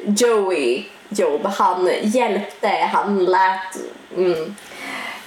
Joey 0.05 0.83
jobb, 1.09 1.45
han 1.45 1.89
hjälpte, 2.01 2.67
han 2.67 3.25
lät, 3.25 3.77
mm. 4.17 4.55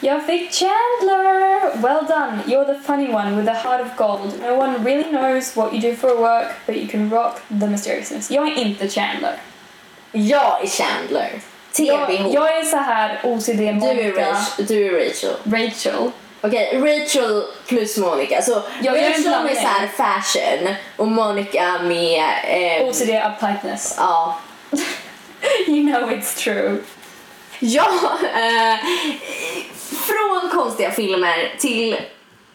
Jag 0.01 0.27
fick 0.27 0.53
Chandler! 0.53 1.77
Well 1.83 2.05
done. 2.09 2.41
You're 2.47 2.65
the 2.65 2.79
funny 2.81 3.09
one 3.15 3.37
with 3.37 3.47
the 3.47 3.55
heart 3.69 3.81
of 3.81 3.97
gold. 3.97 4.41
No 4.43 4.55
one 4.55 4.85
really 4.85 5.11
knows 5.11 5.57
what 5.57 5.73
you 5.75 5.81
do 5.81 5.97
for 5.97 6.21
work, 6.21 6.49
but 6.67 6.77
you 6.77 6.89
can 6.89 7.11
rock 7.11 7.41
the 7.49 7.67
mysteriousness. 7.67 8.31
Jag 8.31 8.49
är 8.49 8.57
inte 8.59 8.89
Chandler. 8.89 9.37
Jag 10.13 10.63
är 10.63 10.67
Chandler, 10.67 11.31
Jag, 11.77 12.09
TBH. 12.09 12.35
jag 12.35 12.59
är 12.59 12.65
så 12.65 12.77
här 12.77 13.21
OCD 13.25 13.57
du, 13.59 13.67
är 13.67 13.73
Monica. 13.73 14.31
Rachel, 14.31 14.67
du 14.67 14.87
är 14.87 15.09
Rachel. 15.09 15.35
Rachel. 15.45 16.11
Okej, 16.41 16.81
Rachel 16.81 17.43
plus 17.67 17.97
Monica. 17.99 18.43
Så 18.43 18.63
jag 18.83 18.99
en 18.99 19.05
Rachel 19.05 19.23
med 19.23 19.31
blandning. 19.31 19.57
så 19.57 19.61
här 19.67 19.87
fashion 19.87 20.75
och 20.97 21.09
Monica 21.09 21.79
med... 21.83 22.25
Eh, 22.45 22.89
OCD 22.89 23.11
uptightness. 23.33 23.95
ja. 23.99 24.39
You 25.67 25.93
know 25.93 26.11
it's 26.11 26.37
true. 26.45 26.79
Ja, 27.61 27.89
eh, 28.35 28.79
från 30.09 30.51
konstiga 30.51 30.91
filmer 30.91 31.55
till 31.59 31.97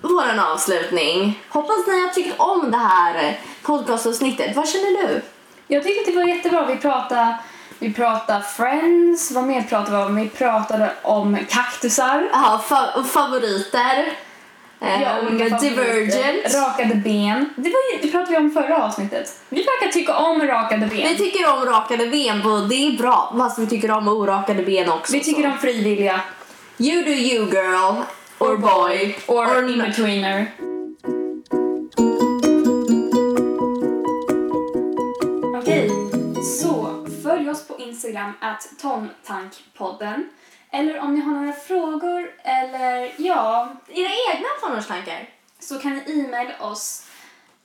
våran 0.02 0.40
avslutning. 0.40 1.40
Hoppas 1.50 1.88
ni 1.88 2.02
har 2.02 2.10
tyckt 2.10 2.40
om 2.40 2.72
det 2.72 2.78
här 2.78 3.40
podcastavsnittet. 3.64 4.56
Vad 4.56 4.70
känner 4.70 5.08
du? 5.08 5.22
Jag 5.68 5.84
tyckte 5.84 6.12
det 6.12 6.18
var 6.18 6.26
jättebra. 6.26 6.66
Vi 6.66 6.76
pratade, 6.76 7.38
vi 7.80 7.94
pratade 7.94 8.44
Friends. 8.58 9.32
Vad 9.32 9.44
mer 9.44 9.62
pratade 9.62 9.98
vi 9.98 10.04
om? 10.04 10.16
Vi 10.16 10.30
pratade 10.30 10.92
om 11.02 11.38
kaktusar. 11.50 12.30
Ja, 12.34 12.62
fa- 12.70 13.04
favoriter. 13.04 14.14
Ja, 14.80 15.20
olika 15.28 15.58
Divergent. 15.58 15.76
favoriter. 15.76 16.62
Rakade 16.62 16.96
ben. 16.96 17.50
Det, 17.56 17.70
var, 17.70 18.02
det 18.02 18.08
pratade 18.12 18.32
vi 18.32 18.38
om 18.38 18.52
förra 18.52 18.84
avsnittet. 18.84 19.40
Vi 19.50 19.58
verkar 19.64 19.92
tycka 19.92 20.18
om 20.18 20.42
rakade 20.48 20.86
ben. 20.86 21.08
Vi 21.08 21.18
tycker 21.18 21.54
om 21.54 21.66
rakade 21.66 22.08
ben 22.08 22.42
det 22.70 22.76
är 22.76 22.98
bra. 22.98 23.34
Fast 23.38 23.60
vi 23.60 23.68
tycker 23.68 23.92
om 23.92 24.08
orakade 24.08 24.64
ben 24.64 24.90
också. 24.90 25.14
Vi 25.14 25.20
tycker 25.24 25.42
så. 25.44 25.48
om 25.50 25.58
frivilliga. 25.58 26.22
You 26.84 27.06
do 27.06 27.12
you 27.12 27.46
girl. 27.46 28.06
Or 28.40 28.58
boy. 28.58 29.16
Or, 29.28 29.48
or 29.48 29.70
in-betweener. 29.70 30.52
Okej, 35.58 35.90
så 36.60 37.06
följ 37.24 37.50
oss 37.50 37.68
på 37.68 37.80
Instagram 37.80 38.32
at 38.40 38.70
tontankpodden. 38.82 40.30
Eller 40.72 41.00
om 41.00 41.14
ni 41.16 41.22
har 41.22 41.34
några 41.34 41.54
frågor 41.54 42.32
eller 42.44 43.14
ja, 43.18 43.70
Era 43.90 44.10
egna 44.34 44.48
tonårstankar? 44.62 45.30
så 45.60 45.80
kan 45.80 45.94
ni 45.94 46.20
e-maila 46.20 46.60
oss 46.60 47.08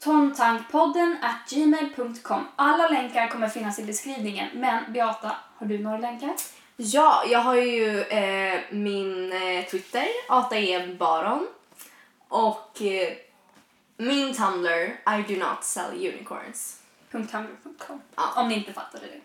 tontankpodden 0.00 1.16
at 1.22 1.50
gmail.com. 1.50 2.46
Alla 2.56 2.88
länkar 2.88 3.28
kommer 3.28 3.48
finnas 3.48 3.78
i 3.78 3.84
beskrivningen. 3.84 4.48
Men 4.54 4.92
Beata, 4.92 5.36
har 5.56 5.66
du 5.66 5.78
några 5.78 5.98
länkar? 5.98 6.34
Ja, 6.80 7.24
jag 7.30 7.38
har 7.38 7.54
ju 7.54 8.00
eh, 8.00 8.60
min 8.70 9.32
eh, 9.32 9.64
Twitter, 9.64 10.06
ATE 10.28 10.86
Baron. 10.98 11.46
Och 12.28 12.82
eh, 12.82 13.12
min 13.96 14.34
Tumblr, 14.34 14.84
I 15.06 15.22
do 15.28 15.36
not 15.46 15.64
sell 15.64 15.90
unicorns. 15.92 16.80
.tumblr.com 17.10 18.00
Ja. 18.16 18.22
om 18.36 18.48
ni 18.48 18.54
inte 18.54 18.72
fattade 18.72 19.06
det. 19.06 19.20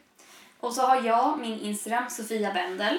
Och 0.60 0.74
så 0.74 0.82
har 0.82 1.02
jag 1.02 1.40
min 1.40 1.60
Instagram, 1.60 2.10
Sofia 2.10 2.54
Wendel. 2.54 2.98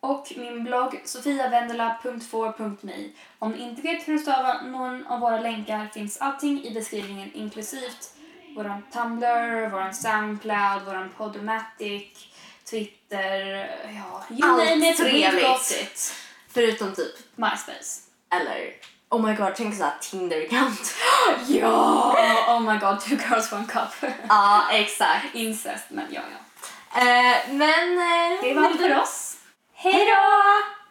Och 0.00 0.32
min 0.36 0.64
blogg, 0.64 1.00
sofiavendela.for.me. 1.04 3.08
Om 3.38 3.50
ni 3.50 3.62
inte 3.62 3.82
vet 3.82 4.08
hur 4.08 4.14
att 4.14 4.20
stava 4.20 4.62
någon 4.62 5.06
av 5.06 5.20
våra 5.20 5.40
länkar 5.40 5.86
finns 5.94 6.18
allting 6.20 6.64
i 6.64 6.70
beskrivningen 6.74 7.30
inklusivt 7.34 8.10
våran 8.56 8.82
Tumblr, 8.92 9.68
våran 9.70 9.94
Soundcloud, 9.94 10.82
våran 10.86 11.10
Podomatic, 11.16 12.33
Twitter, 12.70 13.70
ja, 13.96 14.24
you 14.30 14.50
Allt 14.50 14.96
trevligt. 14.96 16.14
Förutom 16.54 16.94
typ, 16.94 17.14
MySpace. 17.36 18.00
eller 18.30 18.72
oh 19.08 19.22
my 19.26 19.34
god, 19.34 19.54
tänk 19.56 19.76
såhär 19.76 19.92
Tinder-account. 20.00 20.94
Ja! 21.46 22.16
Oh 22.48 22.60
my 22.60 22.78
god, 22.78 23.00
two 23.00 23.16
girls 23.30 23.52
one 23.52 23.66
cup. 23.66 24.10
Ja, 24.28 24.68
exakt. 24.72 25.34
Incest, 25.34 25.84
men 25.88 26.06
ja, 26.10 26.20
ja. 26.32 27.00
Eh, 27.00 27.36
men... 27.48 27.98
Eh, 27.98 28.42
Det 28.42 28.54
var 28.54 28.62
allt 28.66 28.80
för 28.80 29.00
oss. 29.00 29.36
Hej 29.74 30.06
då! 30.06 30.83